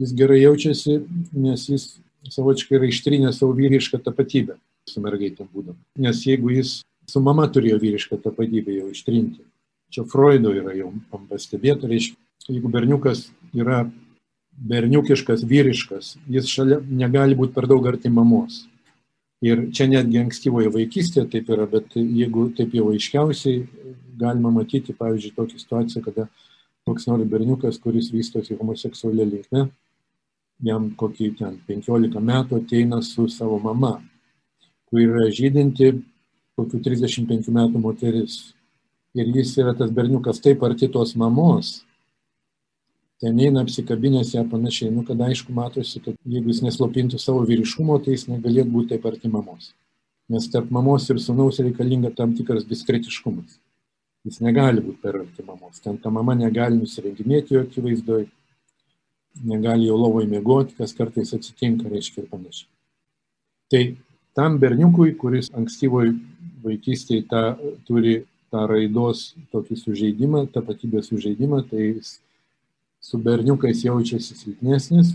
jis 0.00 0.14
gerai 0.16 0.40
jaučiasi, 0.40 1.02
nes 1.36 1.66
jis 1.68 1.90
savočiai 2.32 2.78
yra 2.78 2.88
ištrinę 2.88 3.34
savo 3.36 3.52
vyrišką 3.58 4.00
tapatybę 4.06 4.56
su 4.90 5.02
mergaitėm 5.04 5.48
būdam. 5.52 5.78
Nes 5.98 6.24
jeigu 6.26 6.52
jis 6.54 6.80
su 7.10 7.22
mama 7.24 7.46
turėjo 7.50 7.80
vyrišką 7.82 8.20
tapatybę 8.24 8.76
jau 8.76 8.90
ištrinti, 8.92 9.42
čia 9.90 10.06
Freudo 10.10 10.52
yra 10.54 10.74
jau 10.78 10.92
pastebėta, 11.30 11.88
reiškia, 11.90 12.18
jeigu 12.50 12.70
berniukas 12.72 13.28
yra 13.56 13.84
berniukiškas, 14.60 15.44
vyriškas, 15.48 16.14
jis 16.28 16.50
šalia 16.50 16.80
negali 16.84 17.38
būti 17.38 17.54
per 17.56 17.68
daug 17.70 17.86
arti 17.88 18.12
mamos. 18.12 18.66
Ir 19.40 19.70
čia 19.72 19.86
netgi 19.88 20.20
ankstyvoje 20.20 20.68
vaikystėje 20.74 21.30
taip 21.32 21.48
yra, 21.48 21.64
bet 21.70 21.94
jeigu 21.96 22.50
taip 22.56 22.74
jau 22.76 22.90
aiškiausiai 22.92 23.62
galima 24.20 24.52
matyti, 24.52 24.92
pavyzdžiui, 24.92 25.32
tokią 25.36 25.60
situaciją, 25.62 26.02
kada 26.04 26.26
koks 26.84 27.06
nori 27.08 27.24
berniukas, 27.28 27.78
kuris 27.80 28.10
vystosi 28.12 28.58
homoseksualia 28.58 29.24
linkme, 29.30 29.70
jam 30.64 30.90
kokį 31.00 31.30
ten 31.38 31.56
15 31.68 32.20
metų 32.20 32.60
ateina 32.60 33.00
su 33.06 33.26
savo 33.32 33.56
mama, 33.64 33.96
kuri 34.90 35.06
yra 35.06 35.28
žydinti, 35.34 35.92
kokių 36.58 36.80
35 36.84 37.52
metų 37.54 37.82
moteris. 37.82 38.40
Ir 39.16 39.30
jis 39.34 39.56
yra 39.58 39.74
tas 39.74 39.90
berniukas 39.90 40.42
taip 40.42 40.62
arti 40.66 40.86
tos 40.90 41.16
mamos, 41.18 41.80
ten 43.20 43.38
eina 43.42 43.64
apsikabinęs 43.64 44.34
ją 44.36 44.44
panašiai, 44.50 44.92
nu, 44.94 45.02
kad 45.06 45.20
aišku 45.26 45.52
matosi, 45.52 46.00
kad 46.04 46.14
jeigu 46.24 46.52
jis 46.52 46.62
neslopintų 46.64 47.18
savo 47.20 47.42
vyriškumo, 47.48 47.98
tai 48.04 48.14
jis 48.14 48.28
negalėtų 48.30 48.72
būti 48.76 48.94
taip 48.94 49.08
arti 49.10 49.30
mamos. 49.32 49.72
Nes 50.30 50.46
tarp 50.52 50.70
mamos 50.70 51.08
ir 51.10 51.18
sunaus 51.18 51.58
reikalinga 51.58 52.12
tam 52.16 52.36
tikras 52.38 52.64
diskretiškumas. 52.68 53.58
Jis 54.24 54.38
negali 54.44 54.82
būti 54.84 55.02
per 55.02 55.18
arti 55.24 55.42
mamos. 55.42 55.80
Ten 55.82 55.98
ta 55.98 56.12
mama 56.12 56.36
negali 56.38 56.78
nusirenginėti 56.78 57.56
jo 57.56 57.64
akivaizdoj, 57.66 58.28
negali 59.50 59.88
jo 59.88 59.96
lovoje 59.98 60.28
mėgoti, 60.30 60.76
kas 60.78 60.94
kartais 60.96 61.34
atsitinka, 61.34 61.90
reiškia 61.90 62.22
ir 62.22 62.30
panašiai. 62.30 62.70
Tai 63.70 63.82
tam 64.36 64.58
berniukui, 64.62 65.14
kuris 65.18 65.50
ankstyvoj 65.56 66.12
vaikystėje 66.64 67.26
ta, 67.30 67.42
turi 67.88 68.22
tą 68.50 68.66
raidos 68.70 69.30
tokį 69.54 69.78
sužeidimą, 69.78 70.44
tapatybės 70.54 71.10
sužeidimą, 71.10 71.62
tai 71.70 71.92
su 73.00 73.18
berniukais 73.18 73.84
jaučiasi 73.86 74.36
silpnesnis, 74.36 75.14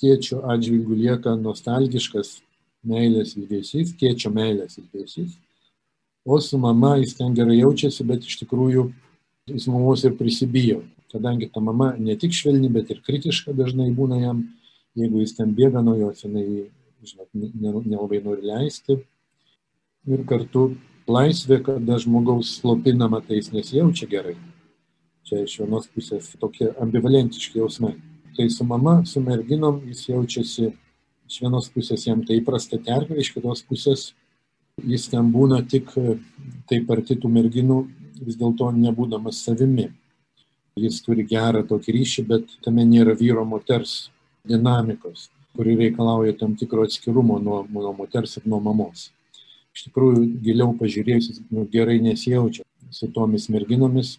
tėčio 0.00 0.42
atžvilgių 0.50 0.98
lieka 1.00 1.34
nostalgiškas 1.40 2.38
meilės 2.84 3.34
ilgesys, 3.38 3.94
tėčio 4.00 4.30
meilės 4.34 4.78
ilgesys, 4.80 5.34
o 6.24 6.38
su 6.40 6.58
mama 6.60 6.96
jis 7.00 7.16
ten 7.18 7.34
gerai 7.36 7.58
jaučiasi, 7.60 8.04
bet 8.06 8.24
iš 8.28 8.38
tikrųjų 8.42 8.88
jis 9.50 9.68
mamos 9.72 10.04
ir 10.04 10.16
prisibijo, 10.18 10.82
kadangi 11.12 11.50
ta 11.52 11.60
mama 11.60 11.92
ne 11.98 12.16
tik 12.20 12.34
švelni, 12.36 12.70
bet 12.72 12.90
ir 12.92 13.02
kritiška 13.04 13.54
dažnai 13.56 13.90
būna 13.96 14.20
jam, 14.22 14.44
jeigu 14.98 15.22
jis 15.24 15.36
ten 15.38 15.52
bėga 15.56 15.82
nuo 15.84 15.96
jos, 15.98 16.24
jinai, 16.24 16.68
žinot, 17.06 17.28
nelabai 17.34 18.20
nori 18.24 18.46
leisti. 18.48 18.98
Ir 20.10 20.24
kartu 20.28 20.74
laisvė, 21.08 21.60
kada 21.64 21.98
žmogaus 22.00 22.56
slopinama, 22.58 23.22
tai 23.24 23.40
jis 23.40 23.52
nesijaučia 23.54 24.08
gerai. 24.10 24.34
Čia 25.24 25.44
iš 25.44 25.56
vienos 25.62 25.88
pusės 25.92 26.32
tokie 26.40 26.68
ambivalentiški 26.80 27.60
jausmai. 27.62 27.94
Tai 28.36 28.48
su 28.50 28.66
mama, 28.68 28.98
su 29.08 29.22
merginom 29.24 29.80
jis 29.88 30.08
jaučiasi, 30.10 30.72
iš 31.30 31.40
vienos 31.40 31.70
pusės 31.72 32.04
jam 32.08 32.24
tai 32.26 32.40
įprasta 32.40 32.80
terpė, 32.82 33.16
iš 33.20 33.32
kitos 33.36 33.62
pusės 33.68 34.10
jis 34.82 35.06
ten 35.12 35.30
būna 35.32 35.62
tik 35.70 35.92
taip 36.70 36.90
arti 36.90 37.16
tų 37.20 37.30
merginų, 37.30 37.78
vis 38.24 38.38
dėlto 38.40 38.70
nebūdamas 38.74 39.42
savimi. 39.46 39.90
Jis 40.74 40.98
turi 41.06 41.22
gerą 41.30 41.62
tokį 41.68 41.94
ryšį, 41.94 42.24
bet 42.26 42.56
tame 42.64 42.82
nėra 42.88 43.14
vyro 43.14 43.44
moters 43.46 44.08
dinamikos, 44.48 45.28
kuri 45.54 45.76
reikalauja 45.78 46.36
tam 46.38 46.56
tikro 46.58 46.84
atskirumo 46.86 47.38
nuo, 47.42 47.64
nuo 47.70 47.92
moters 47.96 48.36
ir 48.38 48.46
nuo 48.50 48.60
mamos. 48.62 49.10
Iš 49.74 49.88
tikrųjų, 49.88 50.24
giliau 50.44 50.74
pažiūrėjus, 50.78 51.40
nu, 51.50 51.64
gerai 51.70 51.98
nesijaučia 52.02 52.66
su 52.94 53.08
tomis 53.14 53.48
merginomis, 53.50 54.18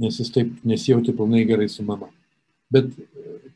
nes 0.00 0.18
jis 0.18 0.32
taip 0.34 0.64
nesijauti 0.66 1.14
pilnai 1.14 1.44
gerai 1.46 1.68
su 1.70 1.84
mama. 1.86 2.08
Bet 2.70 2.90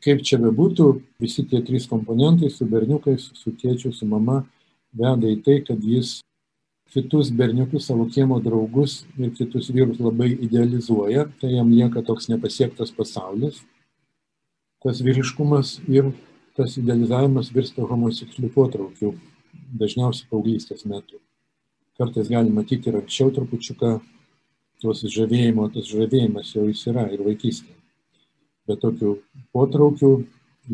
kaip 0.03 0.21
čia 0.27 0.39
bebūtų, 0.43 0.89
visi 1.23 1.45
tie 1.49 1.61
trys 1.65 1.87
komponentai 1.91 2.51
su 2.53 2.67
berniukais, 2.69 3.31
su 3.39 3.55
tėčiu, 3.55 3.91
su 3.95 4.07
mama 4.07 4.43
veda 4.95 5.31
į 5.31 5.41
tai, 5.43 5.59
kad 5.67 5.83
jis 5.83 6.19
kitus 6.95 7.31
berniukus, 7.35 7.87
savo 7.89 8.05
kiemo 8.11 8.37
draugus 8.43 9.01
ir 9.19 9.33
kitus 9.35 9.71
vyrus 9.73 9.99
labai 9.99 10.29
idealizuoja, 10.35 11.25
tai 11.41 11.55
jam 11.55 11.71
lieka 11.73 12.03
toks 12.05 12.29
nepasiektas 12.31 12.93
pasaulis, 12.95 13.63
tas 14.83 15.01
vyriškumas 15.03 15.79
ir 15.91 16.13
tas 16.55 16.77
idealizavimas 16.79 17.51
virsta 17.51 17.83
homoseksualiu 17.83 18.51
potraukiu, 18.55 19.13
dažniausiai 19.75 20.29
paauglystės 20.31 20.85
metu. 20.87 21.19
Kartais 21.99 22.29
galima 22.31 22.61
matyti 22.61 22.89
ir 22.91 22.99
anksčiau 23.01 23.31
trupučiuką 23.35 23.91
tuos 24.83 25.01
žavėjimo, 25.11 25.67
tas 25.73 25.87
žavėjimas 25.91 26.53
jau 26.55 26.65
jis 26.69 26.83
yra 26.91 27.05
ir 27.11 27.23
vaikystėje. 27.27 27.75
Bet 28.67 28.81
tokių 28.83 29.17
potraukių, 29.55 30.11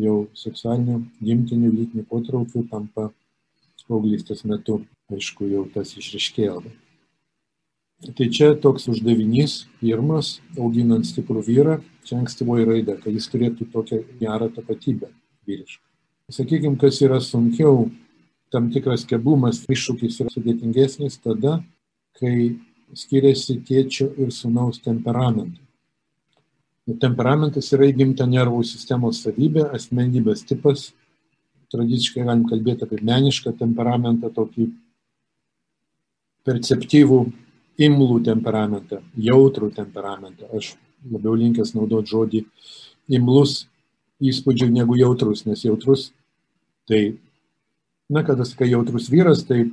jau 0.02 0.16
seksualinių, 0.38 1.00
gimtinių, 1.22 1.72
lytinių 1.78 2.06
potraukių 2.10 2.64
tampa 2.70 3.10
paauglystės 3.88 4.44
metu, 4.48 4.80
aišku, 5.12 5.48
jau 5.50 5.64
tas 5.74 5.96
išriškėjo. 5.98 6.60
Tai 8.02 8.28
čia 8.34 8.52
toks 8.58 8.88
uždavinys, 8.90 9.64
pirmas, 9.82 10.36
auginant 10.58 11.06
stiprų 11.06 11.42
vyrą, 11.46 11.80
čia 12.06 12.20
ankstyvoji 12.22 12.66
raida, 12.70 12.96
kad 13.02 13.14
jis 13.14 13.28
turėtų 13.30 13.68
tokią 13.74 14.00
gerą 14.22 14.48
tapatybę 14.54 15.10
vyrišką. 15.52 15.84
Sakykime, 16.32 16.78
kas 16.80 17.00
yra 17.04 17.20
sunkiau, 17.20 17.90
tam 18.52 18.70
tikras 18.72 19.04
keblumas, 19.08 19.62
iššūkis 19.68 20.20
yra 20.24 20.32
sudėtingesnis 20.32 21.18
tada, 21.24 21.58
kai 22.18 22.54
skiriasi 22.96 23.58
tėčio 23.66 24.10
ir 24.20 24.32
sunaus 24.32 24.80
temperamentai. 24.84 25.60
Temperamentas 27.00 27.70
yra 27.76 27.86
įgimta 27.88 28.26
nervų 28.26 28.64
sistemos 28.66 29.22
savybė, 29.22 29.68
asmenybės 29.76 30.42
tipas. 30.48 30.90
Tradiciškai 31.72 32.26
galim 32.26 32.42
kalbėti 32.50 32.84
apie 32.84 32.98
menišką 33.06 33.54
temperamentą, 33.60 34.28
tokį 34.34 34.66
perceptyvų, 36.44 37.20
imlų 37.86 38.18
temperamentą, 38.26 39.00
jautrų 39.16 39.70
temperamentą. 39.78 40.50
Aš 40.58 40.74
labiau 41.08 41.36
linkęs 41.38 41.72
naudoti 41.76 42.12
žodį 42.12 42.42
imlus 43.16 43.62
įspūdžių 44.30 44.68
negu 44.72 44.96
jautrus, 45.00 45.44
nes 45.48 45.64
jautrus 45.64 46.10
tai, 46.88 47.18
na, 48.10 48.22
kada 48.26 48.44
sakai 48.46 48.70
jautrus 48.70 49.08
vyras, 49.10 49.44
tai 49.48 49.66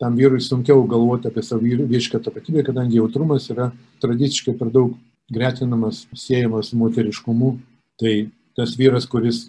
tam 0.00 0.16
vyrui 0.16 0.42
sunkiau 0.42 0.86
galvoti 0.90 1.28
apie 1.28 1.42
savo 1.42 1.62
vyrišką 1.62 2.22
tapatybę, 2.24 2.64
kadangi 2.66 2.98
jautrumas 2.98 3.46
yra 3.52 3.70
tradiciškai 4.02 4.56
per 4.58 4.72
daug 4.74 4.96
gretinamas, 5.32 6.04
siejamas 6.14 6.70
su 6.70 6.78
moteriškumu. 6.78 7.54
Tai 8.00 8.14
tas 8.58 8.74
vyras, 8.78 9.06
kuris 9.06 9.46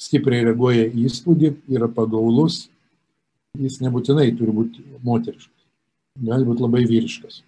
stipriai 0.00 0.46
reaguoja 0.46 0.88
į 0.88 1.04
įspūdį, 1.08 1.52
yra 1.74 1.88
pagaulus, 1.92 2.68
jis 3.58 3.80
nebūtinai 3.82 4.30
turi 4.38 4.54
būti 4.54 4.84
moteriškas. 5.04 5.54
Gali 6.28 6.48
būti 6.48 6.64
labai 6.64 6.84
vyriškas. 6.88 7.42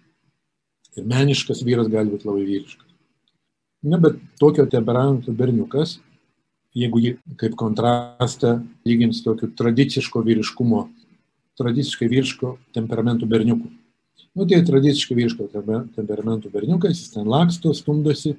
Ir 0.99 1.07
meniškas 1.07 1.63
vyras 1.65 1.89
gali 1.91 2.11
būti 2.13 2.27
labai 2.27 2.45
vyriškas. 2.45 2.90
Na, 3.81 3.97
bet 3.97 4.19
tokio 4.37 4.67
temperamento 4.69 5.33
berniukas, 5.33 5.95
jeigu 6.77 7.01
jį 7.01 7.15
kaip 7.41 7.55
kontrastą 7.57 8.59
lygins 8.85 9.23
tokiu 9.25 9.49
tradiciško 9.57 10.21
vyriškumo, 10.27 10.83
tradiciškai 11.57 12.09
vyriško 12.11 12.55
temperamentų 12.77 13.25
berniukų. 13.31 13.71
Nu, 14.37 14.45
tai 14.45 14.61
tradiciškai 14.67 15.17
vyriško 15.17 15.49
temperamentų 15.97 16.53
berniukas, 16.53 17.01
jis 17.01 17.15
ten 17.15 17.25
laksto, 17.27 17.73
stumdosi, 17.73 18.35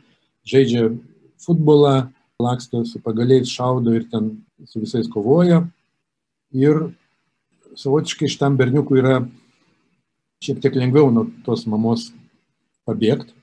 žaidžia 0.46 0.92
futbolą, 1.42 2.12
laksto 2.40 2.84
su 2.86 3.02
pagaliais, 3.02 3.50
šaudo 3.50 3.98
ir 3.98 4.06
ten 4.14 4.30
su 4.70 4.80
visais 4.80 5.10
kovoja. 5.10 5.64
Ir 6.54 6.84
savotiškai 7.74 8.30
šitam 8.30 8.56
berniukui 8.60 9.02
yra 9.02 9.20
šiek 10.42 10.62
tiek 10.62 10.78
lengviau 10.78 11.10
nuo 11.10 11.26
tos 11.42 11.66
mamos 11.66 12.12
pabėgti, 12.86 13.34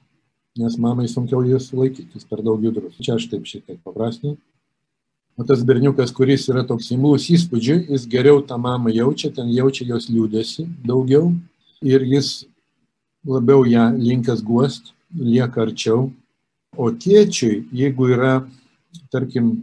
nes 0.60 0.76
mamai 0.78 1.08
sunkiau 1.08 1.44
jis 1.48 1.70
sulaikyti, 1.70 2.12
jis 2.16 2.28
per 2.28 2.44
daug 2.44 2.64
judrus. 2.64 2.98
Čia 3.00 3.16
aš 3.16 3.30
taip 3.32 3.48
šiek 3.48 3.64
tiek 3.66 3.80
paprastinau. 3.86 4.36
O 5.40 5.46
tas 5.48 5.62
berniukas, 5.64 6.12
kuris 6.12 6.50
yra 6.52 6.66
toks 6.68 6.90
imlus 6.92 7.30
įspūdžiui, 7.32 7.86
jis 7.94 8.08
geriau 8.12 8.42
tą 8.44 8.58
mamą 8.60 8.92
jaučia, 8.92 9.32
ten 9.32 9.48
jaučia 9.56 9.88
jos 9.88 10.10
liūdėsi 10.12 10.66
daugiau 10.84 11.30
ir 11.86 12.04
jis 12.04 12.44
labiau 13.24 13.64
ją 13.64 13.86
linkęs 13.96 14.44
guost, 14.44 14.92
lieka 15.16 15.64
arčiau. 15.64 16.10
O 16.76 16.90
tėčiui, 16.92 17.64
jeigu 17.72 18.12
yra, 18.12 18.34
tarkim, 19.14 19.54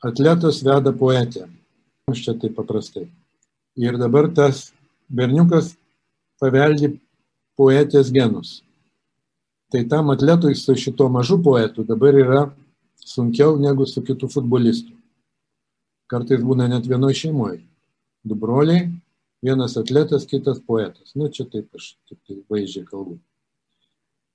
atletas 0.00 0.62
veda 0.64 0.94
poetę, 0.96 1.44
aš 2.08 2.24
čia 2.24 2.36
taip 2.40 2.56
paprastai. 2.56 3.04
Ir 3.76 4.00
dabar 4.00 4.30
tas 4.32 4.70
berniukas 5.12 5.74
paveldi 6.40 6.94
poetės 7.60 8.08
genus 8.14 8.62
tai 9.70 9.84
tam 9.88 10.10
atletui 10.10 10.54
su 10.58 10.74
šito 10.74 11.08
mažu 11.08 11.38
poetu 11.42 11.84
dabar 11.84 12.14
yra 12.14 12.42
sunkiau 13.04 13.58
negu 13.58 13.86
su 13.86 14.02
kitu 14.02 14.28
futbolistu. 14.28 14.92
Kartais 16.10 16.42
būna 16.42 16.66
net 16.68 16.86
vienoje 16.90 17.20
šeimoje. 17.22 17.60
Du 18.26 18.34
broliai, 18.34 18.88
vienas 19.42 19.76
atletas, 19.80 20.26
kitas 20.26 20.60
poetas. 20.66 21.14
Nu, 21.14 21.28
čia 21.28 21.46
taip 21.48 21.70
aš 21.76 21.94
tik 22.08 22.18
tai 22.26 22.40
vaizdžiai 22.50 22.86
kalbu. 22.88 23.18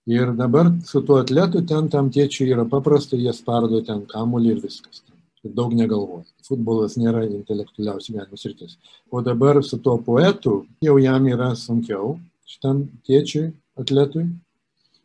Ir 0.06 0.32
dabar 0.38 0.70
su 0.86 1.02
tuo 1.02 1.18
atletu 1.22 1.64
ten 1.66 1.90
tam 1.90 2.12
tėčiui 2.14 2.52
yra 2.54 2.66
paprasta, 2.70 3.18
jie 3.18 3.34
spardo 3.34 3.82
ten 3.86 4.04
kamuolį 4.10 4.52
ir 4.54 4.62
viskas. 4.62 5.02
Ir 5.46 5.54
daug 5.58 5.74
negalvoja. 5.78 6.26
Futbolas 6.46 6.98
nėra 6.98 7.24
intelektualiausias 7.26 8.14
gyvenimo 8.14 8.38
sritis. 8.38 8.78
O 9.12 9.22
dabar 9.26 9.62
su 9.66 9.80
tuo 9.82 9.98
poetu 9.98 10.60
jau 10.86 10.98
jam 11.02 11.26
yra 11.30 11.52
sunkiau, 11.58 12.16
šitam 12.46 12.86
tėčiui, 13.06 13.50
atletui, 13.82 14.28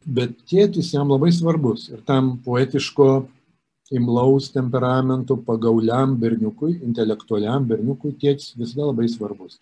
bet 0.06 0.36
tėtis 0.48 0.92
jam 0.94 1.10
labai 1.10 1.30
svarbus 1.32 1.88
ir 1.90 2.00
tam 2.06 2.36
poetiško 2.44 3.10
imlaus 3.90 4.50
temperamento 4.54 5.36
pagauliam 5.36 6.14
berniukui, 6.18 6.78
intelektualiam 6.86 7.66
berniukui 7.66 8.14
tėtis 8.20 8.54
visada 8.56 8.90
labai 8.90 9.08
svarbus. 9.10 9.58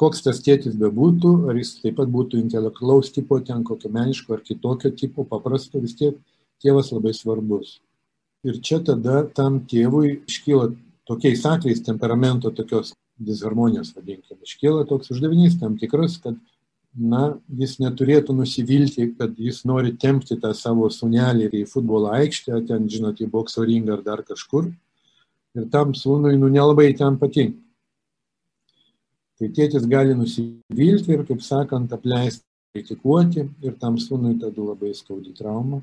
Koks 0.00 0.24
tas 0.24 0.40
tėtis 0.42 0.78
bebūtų, 0.80 1.32
ar 1.50 1.58
jis 1.60 1.74
taip 1.82 1.98
pat 2.00 2.08
būtų 2.10 2.40
intelektualaus 2.40 3.12
tipo, 3.12 3.38
ten 3.44 3.62
kokio 3.64 3.90
meniško 3.92 4.38
ar 4.38 4.44
kitokio 4.44 4.90
tipo, 4.96 5.26
paprasto, 5.28 5.80
vis 5.80 5.94
tiek 5.94 6.16
tėvas 6.64 6.90
labai 6.92 7.12
svarbus. 7.14 7.78
Ir 8.44 8.56
čia 8.64 8.80
tada 8.84 9.22
tam 9.36 9.60
tėvui 9.68 10.22
iškyla 10.24 10.70
tokiais 11.08 11.44
atvejais 11.44 11.84
temperamento 11.84 12.50
tokios 12.56 12.94
disharmonijos, 13.20 13.92
vadinkime, 13.96 14.40
iškyla 14.46 14.86
toks 14.88 15.12
uždavinys 15.12 15.58
tam 15.60 15.76
tikras, 15.78 16.16
kad 16.24 16.38
na, 16.94 17.36
jis 17.54 17.76
neturėtų 17.80 18.34
nusivilti, 18.34 19.10
kad 19.18 19.38
jis 19.38 19.62
nori 19.68 19.92
tempti 19.98 20.36
tą 20.40 20.52
savo 20.56 20.88
sunelį 20.90 21.50
į 21.60 21.64
futbolo 21.70 22.10
aikštę, 22.16 22.64
ten, 22.66 22.88
žinot, 22.90 23.20
į 23.22 23.30
bokso 23.30 23.64
ringą 23.66 23.98
ar 23.98 24.02
dar 24.06 24.22
kažkur. 24.26 24.70
Ir 25.54 25.66
tam 25.70 25.94
sūnui, 25.94 26.36
nu, 26.38 26.50
nelabai 26.50 26.92
ten 26.98 27.18
patinka. 27.18 27.58
Tai 29.38 29.48
tėtis 29.56 29.86
gali 29.88 30.14
nusivilti 30.14 31.14
ir, 31.14 31.24
kaip 31.26 31.40
sakant, 31.42 31.92
apleisti, 31.96 32.44
kritikuoti 32.74 33.46
ir 33.64 33.78
tam 33.80 33.96
sūnui 33.98 34.36
tada 34.38 34.62
labai 34.62 34.92
skaudi 34.94 35.32
trauma. 35.34 35.80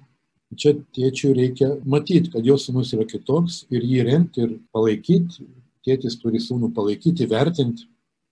Čia 0.55 0.77
tėčiui 0.95 1.33
reikia 1.35 1.73
matyti, 1.83 2.31
kad 2.31 2.45
jo 2.47 2.55
sūnus 2.55 2.93
yra 2.95 3.03
kitoks 3.07 3.65
ir 3.73 3.83
jį 3.83 4.05
remti 4.07 4.45
ir 4.45 4.53
palaikyti. 4.71 5.47
Tėtis 5.87 6.15
turi 6.19 6.39
sūnų 6.43 6.69
palaikyti, 6.75 7.27
vertinti 7.27 7.87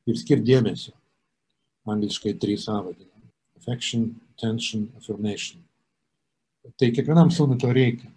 ir 0.08 0.20
skirti 0.20 0.54
dėmesio 0.54 0.94
angliškai 1.86 2.36
3A 2.42 2.80
vadinama. 2.86 3.32
Affection, 3.58 4.10
tension, 4.42 4.90
affirmation. 4.98 5.62
Tai 6.80 6.90
kiekvienam 6.94 7.32
sūnui 7.34 7.60
to 7.62 7.72
reikia. 7.74 8.10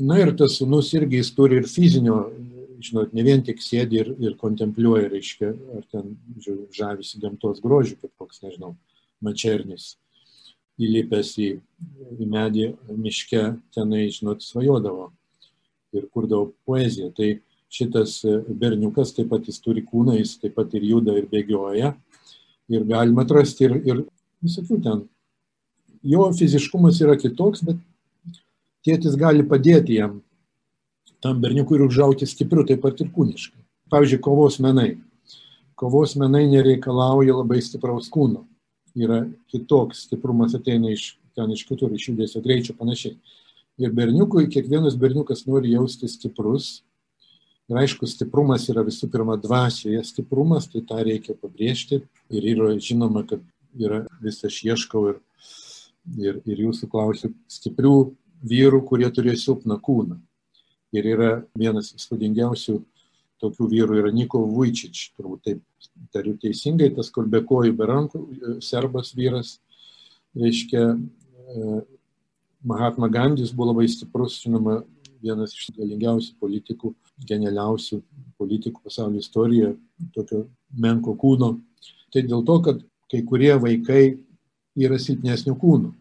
Na 0.00 0.18
ir 0.20 0.32
tas 0.36 0.56
sūnus 0.58 0.92
irgi 0.96 1.20
jis 1.20 1.32
turi 1.36 1.58
ir 1.60 1.68
fizinio, 1.68 2.18
žinot, 2.82 3.12
ne 3.16 3.24
vien 3.24 3.42
tik 3.44 3.60
sėdi 3.62 4.00
ir, 4.00 4.12
ir 4.22 4.36
kontempliuoja, 4.40 5.10
reiškia, 5.12 5.52
ar 5.76 5.84
ten 5.92 6.14
žiūrė, 6.38 6.68
žavisi 6.76 7.20
gamtos 7.22 7.60
grožiu, 7.64 7.98
kaip 8.00 8.12
koks, 8.20 8.40
nežinau, 8.44 8.74
mačernis, 9.22 9.92
įlipęs 10.82 11.34
į, 11.38 11.50
į 12.18 12.28
medį 12.32 12.72
miške, 12.96 13.44
tenai, 13.76 14.06
žinot, 14.14 14.42
svajodavo 14.44 15.10
ir 15.92 16.08
kurdavo 16.12 16.52
poeziją. 16.66 17.12
Tai 17.16 17.34
šitas 17.72 18.18
e, 18.24 18.38
berniukas 18.48 19.14
taip 19.16 19.30
pat 19.32 19.46
jis 19.48 19.60
turi 19.64 19.84
kūną, 19.86 20.16
jis 20.18 20.36
taip 20.42 20.56
pat 20.58 20.74
ir 20.76 20.84
juda 20.90 21.16
ir 21.18 21.28
bėgioja. 21.30 21.94
Ir 22.72 22.84
galima 22.88 23.24
atrasti 23.26 23.66
ir, 23.66 23.78
ir 23.88 24.02
visokių 24.44 24.78
ten. 24.84 25.06
Jo 26.02 26.28
fiziškumas 26.34 27.00
yra 27.04 27.16
kitoks, 27.18 27.62
bet 27.66 27.80
tėtis 28.86 29.16
gali 29.18 29.44
padėti 29.46 29.98
jam, 30.00 30.20
tam 31.22 31.40
berniukui 31.42 31.78
ir 31.78 31.86
užauti 31.86 32.26
stipriu, 32.26 32.66
taip 32.66 32.82
pat 32.82 33.00
ir 33.02 33.10
kūniškai. 33.14 33.58
Pavyzdžiui, 33.92 34.22
kovos 34.24 34.58
menai. 34.62 34.96
Kovos 35.78 36.16
menai 36.18 36.46
nereikalauja 36.50 37.36
labai 37.36 37.60
stipraus 37.62 38.08
kūno. 38.12 38.46
Yra 38.98 39.22
kitoks 39.52 40.06
stiprumas 40.06 40.54
ateina 40.58 40.90
iš 40.92 41.12
ten 41.36 41.52
iš 41.52 41.64
kitur, 41.68 41.92
iš 41.92 42.08
judesio 42.10 42.42
greičio 42.44 42.74
panašiai. 42.78 43.16
Ir 43.80 43.92
berniukui, 43.96 44.48
kiekvienas 44.52 44.98
berniukas 45.00 45.46
nori 45.48 45.72
jausti 45.72 46.10
stiprus, 46.10 46.82
Ir 47.70 47.78
aišku, 47.78 48.08
stiprumas 48.10 48.66
yra 48.72 48.82
visų 48.86 49.08
pirma 49.12 49.36
dvasioje 49.40 50.02
stiprumas, 50.04 50.66
tai 50.70 50.82
tą 50.86 50.98
reikia 51.06 51.36
pabrėžti. 51.38 52.02
Ir 52.34 52.48
yra 52.54 52.72
žinoma, 52.82 53.22
kad 53.28 53.44
yra 53.78 54.02
vis 54.22 54.42
aš 54.44 54.58
ieškau 54.66 55.04
ir, 55.12 55.20
ir, 56.18 56.40
ir 56.44 56.64
jūsų 56.66 56.90
klausiu 56.92 57.32
stiprių 57.50 57.96
vyrų, 58.50 58.82
kurie 58.88 59.08
turėjo 59.14 59.38
silpną 59.40 59.78
kūną. 59.82 60.18
Ir 60.92 61.08
yra 61.14 61.30
vienas 61.56 61.94
įspūdingiausių 61.96 62.80
tokių 63.42 63.68
vyrų 63.70 63.98
yra 64.02 64.12
Niko 64.14 64.42
Vujčič, 64.46 65.08
turbūt 65.16 65.46
taip 65.46 65.62
tariu 66.14 66.36
teisingai, 66.38 66.92
tas 66.94 67.10
kur 67.14 67.26
be 67.30 67.40
kojų, 67.46 67.74
be 67.78 67.88
rankų, 67.90 68.20
serbas 68.62 69.14
vyras, 69.18 69.56
reiškia, 70.38 70.84
Mahatma 72.62 73.08
Gandis 73.10 73.50
buvo 73.50 73.72
labai 73.72 73.88
stiprus, 73.90 74.38
žinoma, 74.44 74.82
vienas 75.22 75.54
iš 75.56 75.70
galingiausių 75.76 76.34
politikų, 76.42 76.92
genialiausių 77.28 78.00
politikų 78.40 78.82
pasaulio 78.84 79.22
istorijoje, 79.22 79.76
tokio 80.14 80.44
menko 80.74 81.14
kūno. 81.18 81.54
Tai 82.12 82.24
dėl 82.28 82.44
to, 82.48 82.58
kad 82.66 82.82
kai 83.12 83.22
kurie 83.28 83.52
vaikai 83.60 84.02
yra 84.78 84.98
silpnesnių 85.00 85.54
kūnų. 85.60 85.92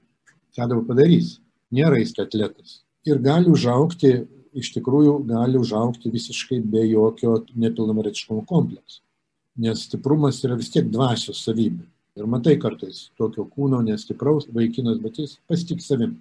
Ką 0.55 0.67
dabar 0.67 0.83
padarys? 0.89 1.37
Nėra 1.71 1.99
jis 2.01 2.13
atletas. 2.19 2.81
Ir 3.07 3.21
gali 3.23 3.51
užaukti, 3.51 4.11
iš 4.57 4.73
tikrųjų 4.75 5.21
gali 5.29 5.59
užaukti 5.59 6.11
visiškai 6.11 6.59
be 6.73 6.83
jokio 6.89 7.37
nepilnamaretiškumo 7.55 8.43
komplekso. 8.49 8.99
Nes 9.61 9.85
stiprumas 9.87 10.41
yra 10.45 10.57
vis 10.59 10.71
tiek 10.71 10.87
dvasios 10.91 11.43
savybė. 11.45 11.85
Ir 12.19 12.27
matai 12.27 12.57
kartais 12.59 13.05
tokio 13.19 13.45
kūno 13.47 13.79
nestipraus 13.85 14.49
vaikinas, 14.51 14.99
bet 14.99 15.19
jis 15.21 15.37
pasitik 15.47 15.83
savim. 15.83 16.17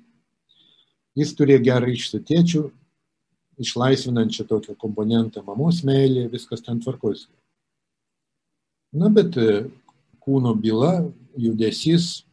Jis 1.19 1.35
turėjo 1.35 1.65
gerą 1.67 1.89
ryšį 1.91 2.21
tėčių, 2.29 2.63
išlaisvinančią 3.61 4.47
tokią 4.49 4.75
komponentą 4.81 5.43
mamos 5.47 5.83
meilė, 5.87 6.29
viskas 6.33 6.65
ten 6.65 6.81
tvarkosi. 6.81 7.29
Na, 8.97 9.11
bet 9.13 9.37
e, 9.39 9.69
kūno 10.25 10.55
byla, 10.59 10.95
judesys, 11.39 12.25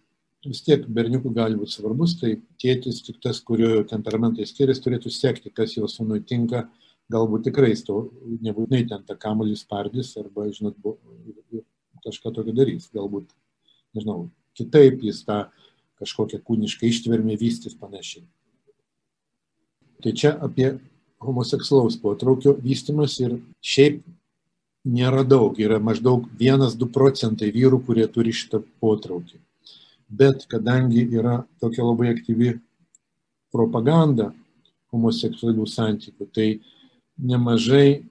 vis 0.47 0.63
tiek 0.65 0.85
berniukų 0.87 1.33
gali 1.35 1.59
būti 1.59 1.75
svarbus, 1.75 2.15
tai 2.21 2.37
tėtis, 2.61 3.03
tik 3.05 3.19
tas, 3.23 3.41
kurio 3.43 3.83
temperamentai 3.89 4.47
skiriasi, 4.47 4.83
turėtų 4.85 5.11
sekti, 5.13 5.51
kas 5.53 5.75
jo 5.75 5.89
sūnui 5.91 6.23
tinka, 6.25 6.65
galbūt 7.11 7.47
tikrai 7.49 7.71
jis 7.73 7.83
to 7.87 8.07
nebūtinai 8.45 8.85
ten 8.89 9.03
tą 9.07 9.17
kamuolį 9.19 9.57
spardys 9.59 10.15
arba, 10.19 10.47
žinot, 10.55 10.79
kažką 12.03 12.33
tokio 12.35 12.55
darys, 12.55 12.89
galbūt 12.95 13.29
nežinau, 13.95 14.27
kitaip 14.57 15.03
jis 15.03 15.23
tą 15.27 15.45
kažkokią 15.97 16.39
kūnišką 16.45 16.87
ištvermę 16.87 17.37
vystys 17.39 17.75
panašiai. 17.77 18.25
Tai 20.03 20.13
čia 20.13 20.35
apie 20.45 20.75
homoseksualaus 21.23 21.97
potraukio 22.01 22.55
vystimas 22.61 23.17
ir 23.19 23.37
šiaip 23.61 24.01
nėra 24.87 25.23
daug, 25.27 25.57
yra 25.59 25.79
maždaug 25.83 26.27
1-2 26.39 26.87
procentai 26.93 27.51
vyrų, 27.51 27.81
kurie 27.85 28.07
turi 28.07 28.33
šitą 28.35 28.61
potraukį. 28.81 29.39
Bet 30.07 30.45
kadangi 30.47 31.03
yra 31.11 31.41
tokia 31.59 31.83
labai 31.83 32.13
aktyvi 32.13 32.53
propaganda 33.51 34.31
homoseksualių 34.93 35.65
santykių, 35.67 36.27
tai 36.31 36.47
nemažai, 37.19 38.05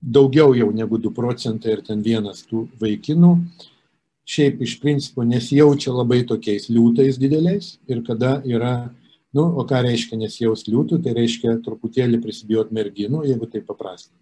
daugiau 0.00 0.54
jau 0.56 0.70
negu 0.72 1.00
2 1.02 1.12
procentai 1.12 1.76
ir 1.76 1.82
ten 1.84 2.04
vienas 2.04 2.46
tų 2.48 2.68
vaikinų 2.80 3.34
šiaip 4.26 4.62
iš 4.62 4.78
principo 4.82 5.24
nesijaučia 5.24 5.92
labai 5.94 6.24
tokiais 6.26 6.66
liūtais 6.72 7.18
dideliais 7.22 7.76
ir 7.86 8.02
kada 8.06 8.40
yra, 8.44 8.90
nu, 9.36 9.44
o 9.60 9.64
ką 9.68 9.82
reiškia 9.84 10.18
nesijaus 10.20 10.64
liūtų, 10.68 11.02
tai 11.04 11.12
reiškia 11.16 11.58
truputėlį 11.64 12.22
prisibijot 12.22 12.72
merginų, 12.74 13.24
jeigu 13.28 13.48
tai 13.52 13.62
paprastai. 13.64 14.16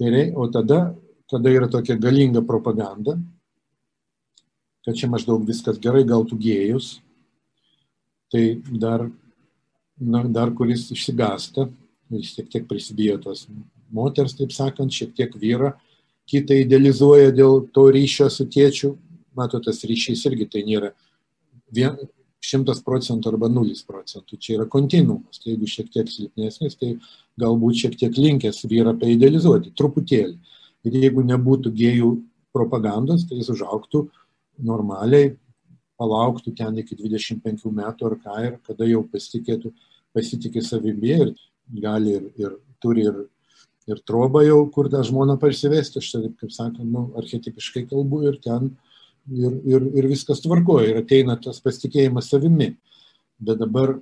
Tai 0.00 0.12
rei, 0.12 0.30
o 0.36 0.46
tada, 0.52 0.94
kada 1.30 1.52
yra 1.52 1.68
tokia 1.70 1.96
galinga 2.00 2.42
propaganda, 2.44 3.16
kad 4.84 4.96
čia 4.96 5.10
maždaug 5.12 5.44
viskas 5.48 5.80
gerai, 5.80 6.06
gal 6.08 6.24
tu 6.28 6.38
gėjus, 6.40 6.98
tai 8.32 8.60
dar, 8.64 9.08
na, 9.98 10.24
dar 10.24 10.52
kuris 10.56 10.86
išsigasta, 10.94 11.68
jis 12.10 12.34
šiek 12.34 12.48
tiek 12.52 12.68
prisibijo 12.68 13.18
tos 13.22 13.46
moters, 13.92 14.36
taip 14.38 14.54
sakant, 14.54 14.94
šiek 14.94 15.12
tiek 15.16 15.34
vyrą, 15.36 15.74
kitą 16.30 16.56
idealizuoja 16.62 17.32
dėl 17.34 17.64
to 17.74 17.88
ryšio 17.92 18.30
su 18.30 18.46
tėčiu. 18.50 18.94
Matot, 19.36 19.64
tas 19.66 19.82
ryšys 19.86 20.24
irgi 20.26 20.48
tai 20.50 20.64
nėra 20.66 20.90
šimtas 22.44 22.80
procentų 22.84 23.34
arba 23.34 23.50
nulis 23.52 23.82
procentų. 23.86 24.38
Čia 24.40 24.54
yra 24.58 24.66
kontinuumas. 24.70 25.40
Tai 25.42 25.52
jeigu 25.52 25.68
šiek 25.68 25.90
tiek 25.92 26.08
silpnesnis, 26.10 26.78
tai 26.80 26.94
galbūt 27.40 27.82
šiek 27.82 27.98
tiek 28.00 28.16
linkęs 28.16 28.64
vyrą 28.70 28.94
paidealizuoti, 29.00 29.74
truputėlį. 29.76 30.38
Ir 30.88 30.96
jeigu 31.04 31.24
nebūtų 31.28 31.72
gėjų 31.76 32.14
propagandos, 32.56 33.26
tai 33.28 33.40
jis 33.40 33.52
užauktų 33.52 34.06
normaliai, 34.64 35.34
palauktų 36.00 36.54
ten 36.56 36.80
iki 36.80 36.96
25 36.96 37.68
metų 37.76 38.08
ar 38.08 38.16
ką 38.24 38.38
ir 38.46 38.56
kada 38.64 38.88
jau 38.88 39.02
pasitikėtų, 39.04 39.74
pasitikė 40.16 40.64
savimi 40.64 41.12
ir 41.12 41.34
gali 41.82 42.16
ir, 42.16 42.32
ir 42.40 42.56
turi 42.80 43.04
ir 43.10 43.20
ir 43.90 44.00
trobą 44.06 44.42
jau, 44.44 44.60
kur 44.72 44.90
tą 44.92 45.02
žmoną 45.06 45.36
parsivesti, 45.40 46.00
aš 46.00 46.12
taip, 46.14 46.34
kaip 46.40 46.52
sakant, 46.54 46.86
nu, 46.86 47.08
archetipiškai 47.18 47.86
kalbu 47.90 48.22
ir 48.28 48.38
ten 48.44 48.70
ir, 49.30 49.56
ir, 49.64 49.88
ir 50.02 50.08
viskas 50.10 50.42
tvarkoja 50.44 50.90
ir 50.90 51.00
ateina 51.02 51.36
tas 51.40 51.60
pasitikėjimas 51.62 52.30
savimi. 52.32 52.74
Bet 53.40 53.60
dabar 53.62 53.96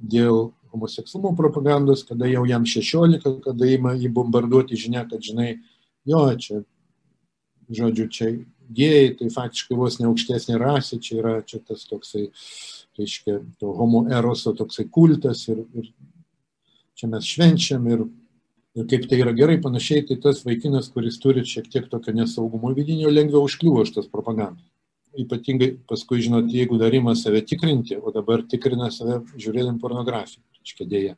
dėl 0.00 0.50
homoseksualumo 0.70 1.34
propagandos, 1.38 2.04
kada 2.06 2.28
jau 2.30 2.44
jam 2.46 2.66
16, 2.68 3.40
kada 3.44 3.70
įma 3.74 3.96
jį 3.98 4.12
bombarduoti 4.14 4.78
žinia, 4.78 5.02
kad 5.10 5.22
žinai, 5.24 5.56
jo, 6.06 6.22
čia, 6.38 6.60
žodžiu, 7.70 8.06
čia 8.12 8.30
gėjai, 8.70 9.16
tai 9.18 9.30
faktiškai 9.34 9.78
vos 9.78 9.98
ne 9.98 10.06
aukštesnė 10.10 10.60
rasė, 10.60 11.00
čia 11.02 11.18
yra 11.18 11.34
čia 11.46 11.58
tas 11.66 11.82
toksai, 11.90 12.28
reiškia, 12.98 13.40
to 13.58 13.74
homo 13.74 14.04
eroso 14.12 14.54
toksai 14.56 14.86
kultas 14.92 15.42
ir, 15.50 15.64
ir 15.74 15.90
čia 16.98 17.10
mes 17.10 17.26
švenčiam 17.26 17.86
ir 17.90 18.06
ir 18.80 18.88
kaip 18.88 19.06
tai 19.10 19.20
yra 19.20 19.32
gerai, 19.36 19.60
panašiai, 19.62 20.04
tai 20.08 20.16
tas 20.24 20.42
vaikinas, 20.46 20.90
kuris 20.94 21.18
turi 21.22 21.44
šiek 21.46 21.68
tiek 21.72 21.88
tokio 21.92 22.14
nesaugumo 22.16 22.72
vidinio, 22.76 23.12
lengviau 23.12 23.44
užkliuvo 23.46 23.84
šitas 23.88 24.08
propagandas. 24.12 24.66
Ypatingai 25.20 25.72
paskui, 25.90 26.20
žinot, 26.22 26.48
jeigu 26.54 26.78
dar 26.78 26.94
ima 26.94 27.16
save 27.18 27.42
tikrinti, 27.46 27.98
o 27.98 28.12
dabar 28.14 28.44
tikrina 28.46 28.92
save 28.94 29.20
žiūrėdami 29.34 29.82
pornografiją, 29.82 30.44
reiškia 30.60 30.86
dėja. 30.90 31.16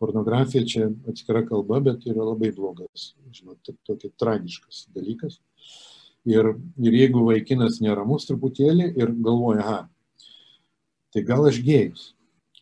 Pornografija 0.00 0.64
čia 0.64 0.86
atskira 1.10 1.42
kalba, 1.44 1.82
bet 1.84 2.06
yra 2.08 2.24
labai 2.24 2.48
blogas, 2.56 3.10
žinot, 3.36 3.60
tokia 3.84 4.08
tragiškas 4.16 4.86
dalykas. 4.96 5.36
Ir, 6.28 6.54
ir 6.80 6.96
jeigu 6.96 7.26
vaikinas 7.26 7.78
neramus 7.84 8.24
truputėlį 8.28 8.90
ir 8.96 9.12
galvoja, 9.24 9.60
aha, 9.64 9.80
tai 11.12 11.24
gal 11.28 11.44
aš 11.48 11.60
gėjus, 11.64 12.10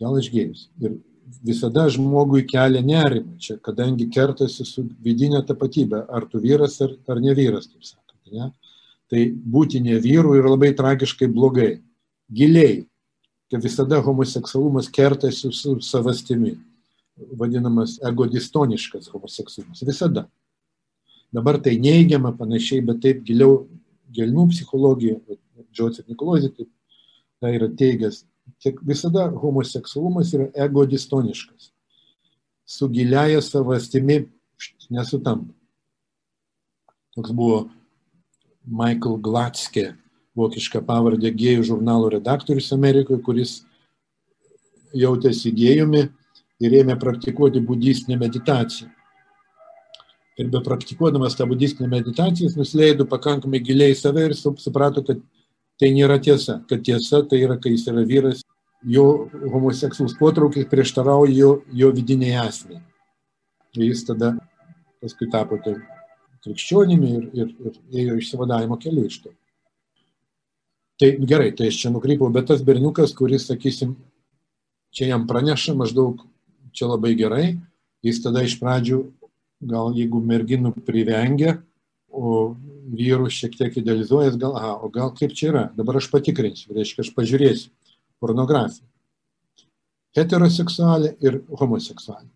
gal 0.02 0.18
aš 0.18 0.32
gėjus. 0.34 0.66
Ir 0.82 0.98
visada 1.44 1.88
žmogui 1.92 2.44
kelia 2.48 2.82
nerimą 2.84 3.38
čia, 3.42 3.58
kadangi 3.62 4.08
kertasi 4.12 4.66
su 4.66 4.84
vidinė 5.04 5.42
tapatybė, 5.46 6.04
ar 6.08 6.26
tu 6.30 6.40
vyras 6.42 6.78
ar, 6.84 6.94
ar 7.08 7.20
ne 7.22 7.34
vyras, 7.36 7.68
kaip 7.70 7.84
sakot. 7.84 8.16
Ne? 8.32 8.50
Tai 9.08 9.24
būti 9.56 9.80
ne 9.84 9.98
vyru 10.04 10.36
yra 10.36 10.52
labai 10.52 10.74
tragiškai 10.76 11.30
blogai. 11.32 11.78
Giliai, 12.28 12.82
kad 13.50 13.64
visada 13.64 14.02
homoseksualumas 14.04 14.90
kertasi 14.92 15.52
su 15.52 15.78
savastimi. 15.84 16.56
Vadinamas 17.38 17.96
egodistoniškas 18.04 19.08
homoseksualumas. 19.10 19.82
Visada. 19.86 20.28
Dabar 21.34 21.58
tai 21.60 21.76
neigiama 21.80 22.34
panašiai, 22.36 22.84
bet 22.84 23.00
taip 23.04 23.24
giliau, 23.26 23.66
gelmių 24.14 24.46
psichologija, 24.52 25.18
Džozef 25.74 26.06
Nikolozė 26.08 26.52
tai 26.56 27.50
yra 27.54 27.68
teigęs, 27.68 28.22
visada 28.82 29.28
homoseksualumas 29.30 30.32
yra 30.34 30.48
egodistoniškas. 30.66 31.70
Su 32.68 32.88
giliaja 32.88 33.40
savastimi 33.42 34.26
nesutampa. 34.90 35.54
Toks 37.16 37.32
buvo 37.32 37.68
Michael 38.68 39.16
Glatske, 39.24 39.94
vokiška 40.36 40.82
pavardė 40.86 41.32
gėjų 41.34 41.64
žurnalo 41.72 42.10
redaktorius 42.12 42.70
Amerikoje, 42.76 43.22
kuris 43.24 43.54
jautėsi 44.94 45.52
gėjumi 45.56 46.04
ir 46.60 46.76
ėmė 46.82 46.98
praktikuoti 47.00 47.62
budistinę 47.64 48.18
meditaciją. 48.20 48.90
Ir 50.38 50.50
be 50.52 50.60
praktikuodamas 50.62 51.34
tą 51.34 51.48
budistinę 51.50 51.88
meditaciją 51.90 52.46
jis 52.46 52.58
nusileido 52.58 53.08
pakankamai 53.10 53.58
giliai 53.64 53.94
į 53.94 53.98
save 53.98 54.28
ir 54.28 54.36
suprato, 54.38 55.02
kad 55.02 55.18
tai 55.78 55.92
nėra 55.94 56.18
tiesa, 56.22 56.60
kad 56.68 56.82
tiesa 56.86 57.22
tai 57.28 57.42
yra, 57.46 57.58
kai 57.62 57.74
jis 57.74 57.86
yra 57.92 58.04
vyras, 58.06 58.42
jo 58.82 59.28
homoseksualus 59.52 60.16
potraukis 60.18 60.68
prieštarauja 60.70 61.34
jo, 61.34 61.52
jo 61.74 61.90
vidiniai 61.94 62.46
esmė. 62.46 62.80
Ir 63.76 63.90
jis 63.90 64.04
tada 64.08 64.34
paskui 65.02 65.28
tapo 65.30 65.58
tai 65.62 65.76
krikščionimi 66.44 67.10
ir, 67.18 67.28
ir, 67.34 67.52
ir 67.66 68.02
ėjo 68.04 68.18
išsivadavimo 68.18 68.78
keliu 68.80 69.06
iš 69.08 69.20
to. 69.24 69.34
Tai 70.98 71.12
gerai, 71.30 71.52
tai 71.54 71.68
aš 71.70 71.78
čia 71.84 71.92
nukrypau, 71.94 72.30
bet 72.34 72.48
tas 72.50 72.62
berniukas, 72.66 73.12
kuris, 73.14 73.46
sakysim, 73.46 73.94
čia 74.94 75.12
jam 75.12 75.28
praneša 75.30 75.76
maždaug 75.78 76.24
čia 76.74 76.88
labai 76.90 77.14
gerai, 77.18 77.46
jis 78.02 78.18
tada 78.24 78.42
iš 78.46 78.56
pradžių, 78.58 79.04
gal 79.70 79.94
jeigu 79.94 80.20
merginų 80.22 80.72
privengia, 80.86 81.58
o 82.10 82.56
vyrų 82.88 83.28
šiek 83.32 83.56
tiek 83.58 83.76
idealizuojas, 83.80 84.38
gal, 84.40 84.56
aha, 84.56 84.74
o 84.82 84.90
gal 84.92 85.12
kaip 85.16 85.34
čia 85.36 85.50
yra, 85.52 85.64
dabar 85.76 85.98
aš 86.00 86.08
patikrinsiu, 86.12 86.72
reiškia, 86.76 87.04
aš 87.04 87.12
pažiūrėsiu 87.16 87.70
pornografiją. 88.22 88.86
Heteroseksualė 90.16 91.12
ir 91.22 91.42
homoseksualė. 91.60 92.30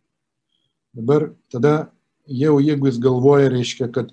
Dabar 0.92 1.30
tada 1.50 1.92
jau 2.28 2.58
jeigu 2.60 2.90
jis 2.90 2.98
galvoja, 3.02 3.48
reiškia, 3.52 3.88
kad 3.94 4.12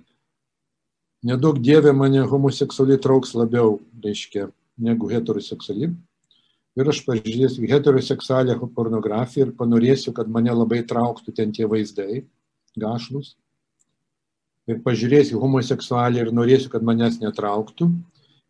nedaug 1.27 1.59
dievė 1.59 1.91
mane 1.93 2.23
homoseksualiai 2.23 3.01
trauks 3.03 3.35
labiau, 3.35 3.77
reiškia, 4.03 4.47
negu 4.79 5.09
heteroseksuali, 5.11 5.91
ir 6.79 6.91
aš 6.93 7.03
pažiūrėsiu 7.07 7.67
heteroseksualią 7.67 8.55
pornografiją 8.75 9.49
ir 9.49 9.55
panorėsiu, 9.59 10.15
kad 10.15 10.31
mane 10.31 10.55
labai 10.55 10.81
trauktų 10.87 11.35
ten 11.35 11.51
tie 11.55 11.67
vaizdai, 11.67 12.23
gašlus, 12.79 13.35
pažiūrėsiu 14.85 15.39
homoseksualią 15.41 16.25
ir 16.25 16.31
norėsiu, 16.35 16.69
kad 16.73 16.85
manęs 16.85 17.19
netrauktų, 17.23 17.89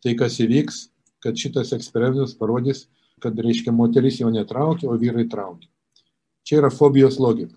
tai 0.04 0.16
kas 0.18 0.38
įvyks, 0.42 0.88
kad 1.24 1.38
šitas 1.38 1.72
eksperimentas 1.76 2.34
parodys, 2.36 2.86
kad, 3.20 3.36
reiškia, 3.36 3.72
moteris 3.76 4.20
jau 4.20 4.30
netraukia, 4.32 4.88
o 4.88 4.96
vyrai 5.00 5.26
traukia. 5.28 5.68
Čia 6.44 6.62
yra 6.62 6.70
fobijos 6.72 7.18
logika. 7.20 7.56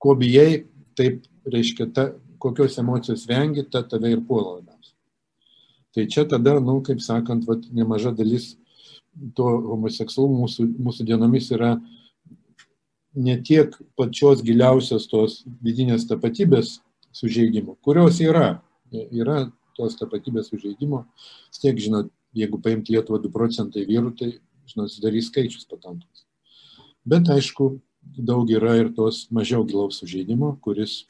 Ko 0.00 0.14
bijai, 0.18 0.64
taip, 0.96 1.24
reiškia, 1.48 1.88
ta, 1.92 2.06
kokios 2.40 2.78
emocijos 2.80 3.26
vengi, 3.28 3.64
ta 3.68 3.82
tave 3.84 4.12
ir 4.12 4.22
puola 4.24 4.58
labiausiai. 4.58 4.96
Tai 5.96 6.06
čia 6.12 6.24
tada, 6.28 6.56
nu, 6.60 6.80
kaip 6.84 7.00
sakant, 7.04 7.44
vat, 7.48 7.68
nemaža 7.72 8.12
dalis 8.16 8.54
to 9.36 9.46
homoseksualumo 9.70 10.44
mūsų, 10.44 10.66
mūsų 10.88 11.06
dienomis 11.08 11.48
yra 11.56 11.76
ne 13.16 13.36
tiek 13.40 13.72
pačios 13.96 14.42
giliausios 14.44 15.08
tos 15.08 15.38
vidinės 15.64 16.04
tapatybės 16.08 16.76
sužeidimo, 17.16 17.76
kurios 17.84 18.20
yra, 18.24 18.60
yra 18.92 19.46
tos 19.76 19.96
tapatybės 20.00 20.50
sužeidimo, 20.52 21.04
tiek, 21.60 21.78
žinot, 21.80 22.10
jeigu 22.36 22.60
paimti 22.62 22.94
Lietuvą 22.94 23.20
2 23.24 23.32
procentai 23.32 23.86
vyrų, 23.88 24.12
tai, 24.18 24.30
žinot, 24.68 24.92
sudarys 24.92 25.30
skaičius 25.30 25.68
pakankamas. 25.70 26.26
Bet 27.06 27.28
aišku, 27.32 27.76
daug 28.16 28.50
yra 28.50 28.76
ir 28.80 28.92
tos 28.96 29.26
mažiau 29.34 29.64
gilaus 29.66 30.00
sužeidimo, 30.00 30.56
kuris 30.62 31.04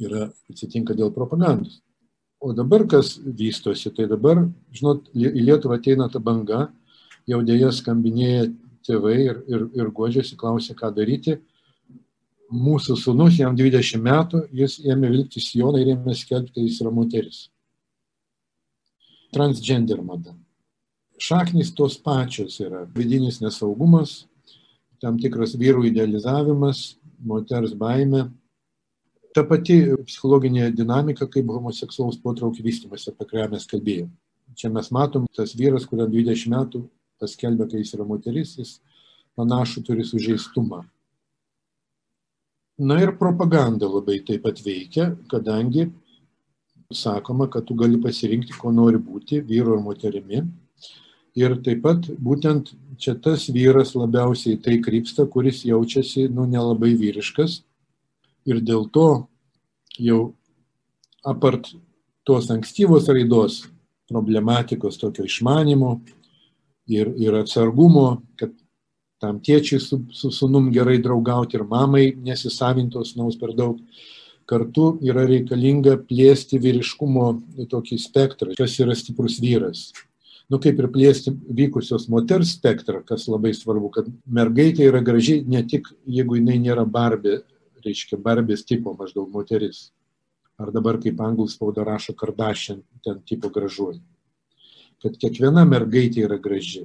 yra 0.00 0.28
atsitinka 0.50 0.96
dėl 0.96 1.12
propagandos. 1.14 1.80
O 2.44 2.52
dabar 2.52 2.84
kas 2.90 3.16
vystosi, 3.24 3.92
tai 3.94 4.08
dabar, 4.10 4.42
žinot, 4.74 5.06
į 5.16 5.46
Lietuvą 5.46 5.78
ateina 5.78 6.10
ta 6.12 6.20
banga, 6.20 6.66
jau 7.30 7.40
dėja 7.46 7.70
skambinėja 7.72 8.50
tėvai 8.84 9.16
ir, 9.22 9.38
ir, 9.48 9.66
ir 9.72 9.90
godžiasi, 9.96 10.36
klausia, 10.36 10.76
ką 10.76 10.90
daryti. 10.92 11.38
Mūsų 12.52 12.96
sunus, 13.00 13.38
jam 13.38 13.56
20 13.56 14.02
metų, 14.04 14.44
jis 14.52 14.78
ėmė 14.84 15.10
vilkti 15.10 15.40
sijoną 15.40 15.80
ir 15.80 15.94
ėmė 15.94 16.14
skelbti, 16.16 16.52
kad 16.52 16.62
jis 16.62 16.80
yra 16.82 16.92
moteris. 16.92 17.38
Transgender 19.34 20.02
mada. 20.04 20.34
Šaknys 21.18 21.72
tos 21.74 21.96
pačios 21.98 22.58
yra. 22.60 22.84
Vidinis 22.94 23.40
nesaugumas, 23.40 24.26
tam 25.00 25.18
tikras 25.18 25.54
vyrų 25.58 25.86
idealizavimas, 25.88 26.96
moters 27.24 27.74
baime, 27.78 28.28
ta 29.34 29.42
pati 29.48 29.80
psichologinė 30.06 30.70
dinamika 30.76 31.26
kaip 31.30 31.48
homoseksualaus 31.50 32.20
potraukio 32.22 32.64
vystymas, 32.66 33.08
apie 33.10 33.26
kurią 33.30 33.48
mes 33.54 33.66
kalbėjome. 33.70 34.12
Čia 34.54 34.70
mes 34.70 34.90
matom, 34.94 35.26
tas 35.34 35.56
vyras, 35.58 35.86
kuriam 35.90 36.12
20 36.12 36.52
metų 36.52 36.84
paskelbė, 37.18 37.66
kai 37.70 37.80
jis 37.82 37.94
yra 37.96 38.06
moteris, 38.06 38.54
jis 38.60 38.76
panašu 39.34 39.82
turi 39.86 40.04
sužeistumą. 40.06 40.84
Na 42.78 42.98
ir 43.02 43.12
propaganda 43.18 43.86
labai 43.86 44.18
taip 44.26 44.42
pat 44.42 44.58
veikia, 44.64 45.12
kadangi 45.30 45.92
sakoma, 46.92 47.46
kad 47.50 47.66
tu 47.66 47.74
gali 47.74 48.00
pasirinkti, 48.02 48.54
ko 48.58 48.72
nori 48.74 48.98
būti, 48.98 49.40
vyru 49.46 49.76
ar 49.76 49.82
moterimi. 49.82 50.42
Ir 51.38 51.54
taip 51.66 51.82
pat 51.82 52.08
būtent 52.18 52.72
čia 52.98 53.14
tas 53.14 53.46
vyras 53.50 53.94
labiausiai 53.94 54.58
tai 54.62 54.80
krypsta, 54.82 55.26
kuris 55.26 55.64
jaučiasi, 55.66 56.28
nu, 56.34 56.46
nelabai 56.50 56.94
vyriškas, 56.98 57.62
ir 58.46 58.60
dėl 58.62 58.88
to 58.90 59.08
jau 59.98 60.34
apart 61.24 61.70
tos 62.26 62.50
ankstyvos 62.50 63.06
raidos 63.08 63.64
problematikos 64.10 64.98
tokio 65.00 65.24
išmanimo 65.24 66.00
ir, 66.90 67.10
ir 67.16 67.38
atsargumo, 67.38 68.22
kad 68.38 68.52
tam 69.24 69.40
tėčiui 69.40 69.80
su, 69.80 70.00
su 70.12 70.30
sunum 70.34 70.68
gerai 70.74 70.98
draugauti 71.02 71.56
ir 71.56 71.64
mamai 71.68 72.10
nesisavintos 72.28 73.16
naus 73.16 73.38
per 73.40 73.56
daug, 73.56 73.80
kartu 74.50 74.90
yra 75.04 75.24
reikalinga 75.28 75.96
plėsti 76.04 76.60
vyriškumo 76.60 77.28
tokį 77.72 77.98
spektrą, 78.00 78.52
kas 78.58 78.76
yra 78.84 78.96
stiprus 78.98 79.40
vyras. 79.40 79.88
Nu, 80.52 80.58
kaip 80.60 80.76
ir 80.76 80.90
plėsti 80.92 81.32
vykusios 81.56 82.04
moters 82.12 82.52
spektrą, 82.58 83.00
kas 83.08 83.24
labai 83.32 83.54
svarbu, 83.56 83.88
kad 83.94 84.10
mergaitė 84.28 84.84
yra 84.90 85.00
graži 85.00 85.38
ne 85.48 85.62
tik, 85.64 85.88
jeigu 86.04 86.36
jinai 86.36 86.58
nėra 86.60 86.84
barbė 86.84 87.38
reiškia 87.84 88.18
barbės 88.20 88.64
tipo 88.68 88.94
maždaug 88.98 89.30
moteris. 89.32 89.90
Ar 90.60 90.70
dabar 90.74 91.00
kaip 91.02 91.20
anglų 91.20 91.48
spauda 91.50 91.84
rašo 91.86 92.14
Kardashian, 92.16 92.82
ten 93.04 93.20
tipo 93.26 93.50
gražuoji. 93.52 94.00
Kad 95.02 95.16
kiekviena 95.20 95.64
mergaitė 95.68 96.24
yra 96.28 96.38
graži. 96.40 96.84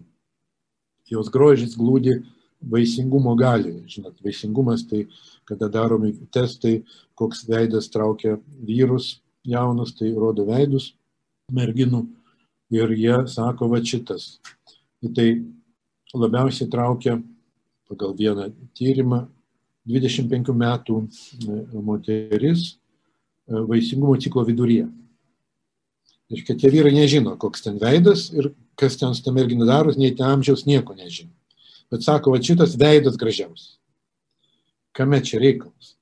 Jos 1.10 1.32
grožis 1.34 1.78
glūdi 1.78 2.20
vaisingumo 2.62 3.36
galioje. 3.40 3.84
Žinot, 3.90 4.20
vaisingumas 4.26 4.84
tai, 4.88 5.06
kada 5.50 5.70
daromi 5.72 6.14
testai, 6.34 6.84
koks 7.18 7.46
veidas 7.50 7.90
traukia 7.92 8.38
vyrus 8.66 9.20
jaunus, 9.48 9.96
tai 9.98 10.12
rodo 10.14 10.46
veidus 10.48 10.94
merginų 11.52 12.04
ir 12.76 12.94
jie 12.94 13.18
sako, 13.32 13.70
va 13.72 13.82
šitas. 13.82 14.38
Tai 15.16 15.28
labiausiai 16.14 16.70
traukia 16.70 17.18
pagal 17.90 18.14
vieną 18.18 18.50
tyrimą 18.78 19.24
25 19.90 20.54
metų 20.54 21.00
e, 21.02 21.60
moteris 21.82 22.66
e, 22.70 22.76
vaisingumo 23.72 24.18
ciklo 24.22 24.44
viduryje. 24.46 24.86
Reiškia, 26.30 26.58
tie 26.62 26.70
vyrai 26.70 26.94
nežino, 26.94 27.34
koks 27.42 27.66
ten 27.66 27.80
veidas 27.82 28.28
ir 28.36 28.52
kas 28.80 28.98
ten 28.98 29.16
su 29.16 29.24
tam 29.24 29.36
mergina 29.36 29.68
daros, 29.68 29.98
nei 30.00 30.16
ten 30.16 30.30
amžiaus 30.32 30.66
nieko 30.68 30.96
nežino. 30.96 31.34
Bet 31.92 32.06
sako, 32.06 32.32
va 32.32 32.42
šitas 32.44 32.78
veidas 32.80 33.18
gražiausias. 33.20 33.78
Kame 34.96 35.20
čia 35.26 35.42
reikalas? 35.42 35.96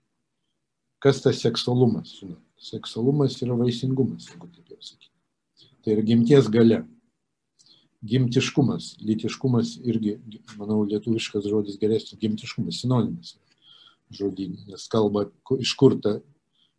Kas 1.03 1.21
tas 1.23 1.41
seksualumas? 1.41 2.11
Žinot? 2.19 2.41
Seksualumas 2.57 3.37
yra 3.45 3.57
vaisingumas, 3.57 4.29
jeigu 4.31 4.49
taip 4.49 4.71
jau 4.73 4.79
sakyti. 4.81 5.13
Tai 5.83 5.93
yra 5.95 6.05
gimties 6.05 6.49
gale. 6.53 6.83
Gimtiškumas, 8.07 8.95
lytiškumas 9.01 9.75
irgi, 9.89 10.17
manau, 10.57 10.83
lietuviškas 10.85 11.47
žodis 11.49 11.79
geresnis, 11.81 12.19
gimtiškumas, 12.21 12.81
sinonimas 12.83 13.35
žodynė, 14.13 14.67
nes 14.71 14.85
kalba 14.91 15.25
iš 15.59 15.73
kur 15.79 15.97
ta 16.01 16.17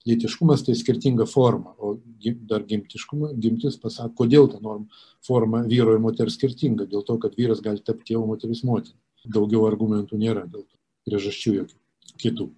lytiškumas 0.09 0.65
tai 0.67 0.75
skirtinga 0.79 1.27
forma, 1.29 1.75
o 1.79 1.97
dar 2.49 2.65
gimtiškumas, 2.69 3.35
gimtis 3.43 3.79
pasako, 3.81 4.15
kodėl 4.23 4.49
ta 4.53 4.61
norma, 4.65 4.87
forma 5.27 5.63
vyro 5.69 5.95
ir 5.97 6.03
moters 6.03 6.39
skirtinga, 6.39 6.89
dėl 6.91 7.05
to, 7.07 7.19
kad 7.23 7.37
vyras 7.39 7.63
gali 7.65 7.83
tapti 7.85 8.13
tėvu, 8.13 8.25
moteris 8.31 8.65
motina. 8.67 8.97
Daugiau 9.29 9.67
argumentų 9.69 10.19
nėra 10.21 10.47
dėl 10.47 10.63
to, 10.63 10.75
priežasčių 11.09 11.55
jokių 11.59 11.79
kitų. 12.23 12.49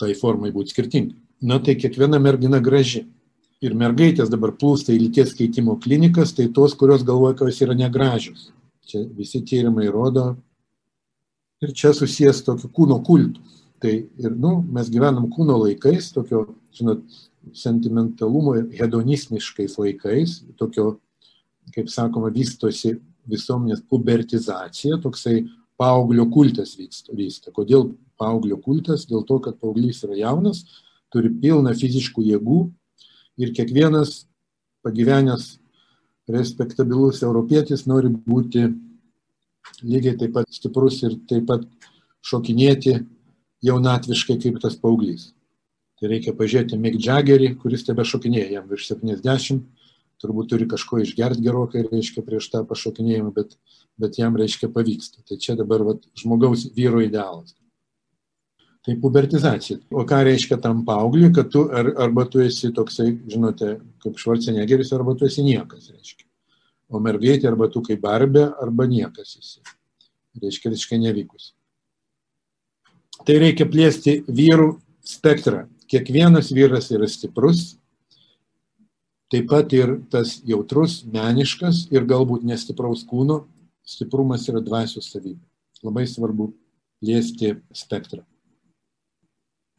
Tai 0.00 0.08
formai 0.18 0.50
būti 0.54 0.74
skirtingai. 0.74 1.16
Na 1.46 1.60
tai 1.60 1.76
kiekviena 1.76 2.18
mergina 2.22 2.60
graži. 2.64 3.06
Ir 3.64 3.72
mergaitės 3.76 4.28
dabar 4.32 4.52
plūsta 4.56 4.92
į 4.92 4.98
lyties 5.06 5.32
keitimo 5.36 5.78
klinikas, 5.80 6.34
tai 6.36 6.48
tos, 6.52 6.74
kurios 6.76 7.04
galvoja, 7.08 7.36
kad 7.38 7.48
jos 7.48 7.62
yra 7.64 7.76
negražios. 7.76 8.50
Čia 8.88 9.04
visi 9.16 9.40
tyrimai 9.44 9.86
rodo. 9.92 10.34
Ir 11.64 11.72
čia 11.72 11.94
susijęs 11.96 12.42
tokiu 12.44 12.68
kūno 12.72 12.98
kultu 13.04 13.40
Tai 13.82 13.92
ir, 13.92 14.32
nu, 14.32 14.58
mes 14.72 14.88
gyvenam 14.92 15.28
kūno 15.32 15.58
laikais, 15.64 16.08
tokio, 16.14 16.46
žinot, 16.76 17.02
sentimentalumo 17.56 18.56
ir 18.58 18.70
hedonistiniškais 18.78 19.76
laikais, 19.78 20.38
tokio, 20.58 20.96
kaip 21.74 21.90
sakoma, 21.92 22.30
vystosi 22.34 22.96
visuomenės 23.30 23.82
pubertizacija, 23.90 25.00
toksai 25.02 25.44
paauglio 25.76 26.26
kultas 26.32 26.76
vyksta. 26.78 27.12
vyksta. 27.16 27.52
Kodėl 27.52 27.90
paauglio 28.18 28.56
kultas? 28.62 29.04
Dėl 29.10 29.26
to, 29.28 29.38
kad 29.44 29.58
paauglys 29.60 30.02
yra 30.06 30.16
jaunas, 30.18 30.64
turi 31.12 31.30
pilną 31.42 31.74
fiziškų 31.76 32.24
jėgų 32.30 32.60
ir 33.42 33.52
kiekvienas 33.56 34.24
pagyvenęs 34.86 35.56
respektabilus 36.30 37.22
europietis 37.22 37.84
nori 37.86 38.10
būti 38.10 38.66
lygiai 39.82 40.16
taip 40.18 40.34
pat 40.34 40.50
stiprus 40.50 41.02
ir 41.06 41.18
taip 41.28 41.46
pat 41.50 41.66
šokinėti 42.26 42.96
jaunatviškai 43.64 44.38
kaip 44.42 44.60
tas 44.62 44.76
paauglys. 44.80 45.30
Tai 45.96 46.10
reikia 46.12 46.34
pažiūrėti 46.36 46.76
Mick 46.76 47.00
Jaggerį, 47.00 47.54
kuris 47.62 47.86
tebe 47.86 48.04
šokinėja, 48.04 48.50
jam 48.58 48.66
virš 48.68 48.90
70, 48.90 49.62
turbūt 50.22 50.50
turi 50.52 50.66
kažko 50.68 51.00
išgerti 51.00 51.44
gerokai, 51.44 51.84
reiškia, 51.88 52.24
prieš 52.26 52.50
tą 52.52 52.62
pašokinėjimą, 52.68 53.32
bet, 53.36 53.56
bet 54.00 54.18
jam, 54.20 54.36
reiškia, 54.36 54.68
pavyksta. 54.72 55.24
Tai 55.28 55.38
čia 55.40 55.56
dabar 55.56 55.84
vat, 55.86 56.04
žmogaus 56.18 56.66
vyro 56.76 57.00
idealas. 57.04 57.56
Tai 58.86 58.94
pubertizacija. 59.02 59.80
O 59.90 60.04
ką 60.06 60.20
reiškia 60.28 60.60
tam 60.62 60.84
paaugliui, 60.86 61.32
kad 61.34 61.50
tu 61.50 61.64
ar, 61.74 61.90
arba 62.04 62.26
tu 62.30 62.44
esi 62.44 62.70
toksai, 62.76 63.08
žinote, 63.26 63.72
kaip 64.04 64.20
Švarcenegeris, 64.22 64.92
arba 64.94 65.16
tu 65.18 65.26
esi 65.26 65.42
niekas, 65.42 65.90
reiškia. 65.90 66.28
O 66.86 67.00
mergaitė 67.02 67.50
arba 67.50 67.66
tu 67.72 67.82
kaip 67.82 68.04
barbė, 68.04 68.46
arba 68.62 68.86
niekas 68.86 69.40
esi. 69.40 69.64
Reiškia, 70.38 70.70
visiškai 70.70 71.00
nevykus. 71.02 71.55
Tai 73.24 73.38
reikia 73.40 73.64
plėsti 73.70 74.20
vyrų 74.28 74.76
spektrą. 75.06 75.64
Kiekvienas 75.88 76.50
vyras 76.52 76.90
yra 76.92 77.06
stiprus, 77.08 77.76
taip 79.30 79.48
pat 79.50 79.72
ir 79.74 79.96
tas 80.10 80.40
jautrus, 80.46 81.04
meniškas 81.06 81.86
ir 81.94 82.06
galbūt 82.08 82.44
nestipraus 82.46 83.06
kūno 83.06 83.44
stiprumas 83.86 84.48
yra 84.50 84.60
dvasios 84.64 85.08
savybė. 85.12 85.40
Labai 85.86 86.06
svarbu 86.10 86.50
liesti 87.04 87.54
spektrą. 87.76 88.24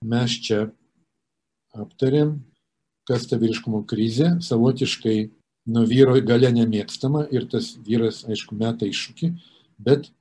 Mes 0.05 0.35
čia 0.45 0.67
aptarėm, 1.75 2.37
kas 3.07 3.25
ta 3.27 3.39
vyriškumo 3.41 3.81
krizė, 3.89 4.35
savotiškai 4.45 5.17
nuo 5.73 5.83
vyro 5.89 6.15
galia 6.23 6.51
nemėgstama 6.53 7.25
ir 7.33 7.47
tas 7.51 7.73
vyras, 7.83 8.23
aišku, 8.29 8.55
meta 8.55 8.87
iššūkį, 8.87 9.31
bet 9.83 10.11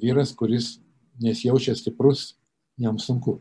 vyras, 0.00 0.32
kuris 0.34 0.78
nesijaučia 1.20 1.76
stiprus, 1.78 2.34
jam 2.78 2.98
sunku. 2.98 3.40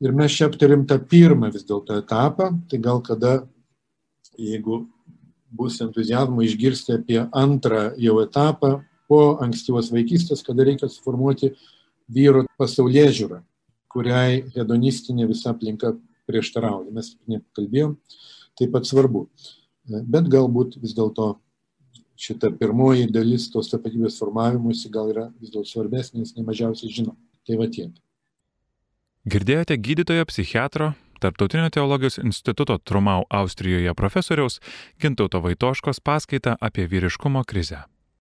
Ir 0.00 0.12
mes 0.12 0.32
čia 0.32 0.50
aptarim 0.50 0.84
tą 0.88 0.98
pirmą 1.00 1.48
vis 1.54 1.64
dėlto 1.64 1.96
etapą, 2.02 2.50
tai 2.68 2.80
gal 2.82 3.00
kada, 3.04 3.46
jeigu 4.36 4.84
bus 5.56 5.80
entuzijazmo 5.80 6.44
išgirsti 6.44 6.98
apie 6.98 7.22
antrą 7.32 7.88
jau 7.96 8.18
etapą 8.20 8.82
po 9.08 9.38
ankstyvos 9.40 9.88
vaikystės, 9.94 10.44
kada 10.44 10.66
reikia 10.66 10.90
suformuoti 10.92 11.54
vyro 12.12 12.44
pasaulyje 12.60 13.06
žiūrą, 13.20 13.40
kuriai 13.92 14.42
hedonistinė 14.54 15.28
visa 15.30 15.54
aplinka 15.54 15.94
prieštarauja. 16.28 16.92
Mes 16.92 17.14
nekalbėjom, 17.30 17.96
taip 18.58 18.74
pat 18.74 18.88
svarbu. 18.88 19.26
Bet 19.86 20.28
galbūt 20.28 20.80
vis 20.82 20.94
dėlto 20.98 21.36
šita 22.20 22.50
pirmoji 22.58 23.10
dalis 23.12 23.48
tos 23.52 23.70
tapatybės 23.70 24.18
formavimuisi 24.20 24.90
gal 24.92 25.12
yra 25.12 25.28
vis 25.40 25.52
dėlto 25.54 25.68
svarbesnė, 25.70 26.24
nes 26.24 26.34
nemažiausiai 26.36 26.92
žinom. 26.92 27.16
Tai 27.46 27.60
va 27.60 27.70
tiek. 27.70 27.92
Girdėjote 29.26 29.74
gydytojo 29.82 30.22
psichiatro, 30.30 30.92
Tarptautinio 31.18 31.66
teologijos 31.74 32.20
instituto 32.22 32.76
Trumau 32.78 33.24
Austrijoje 33.30 33.94
profesoriaus 33.98 34.60
Gintauto 35.02 35.40
Vaitoškos 35.42 35.98
paskaitą 35.98 36.54
apie 36.60 36.86
vyriškumo 36.86 37.42
krizę. 37.42 37.82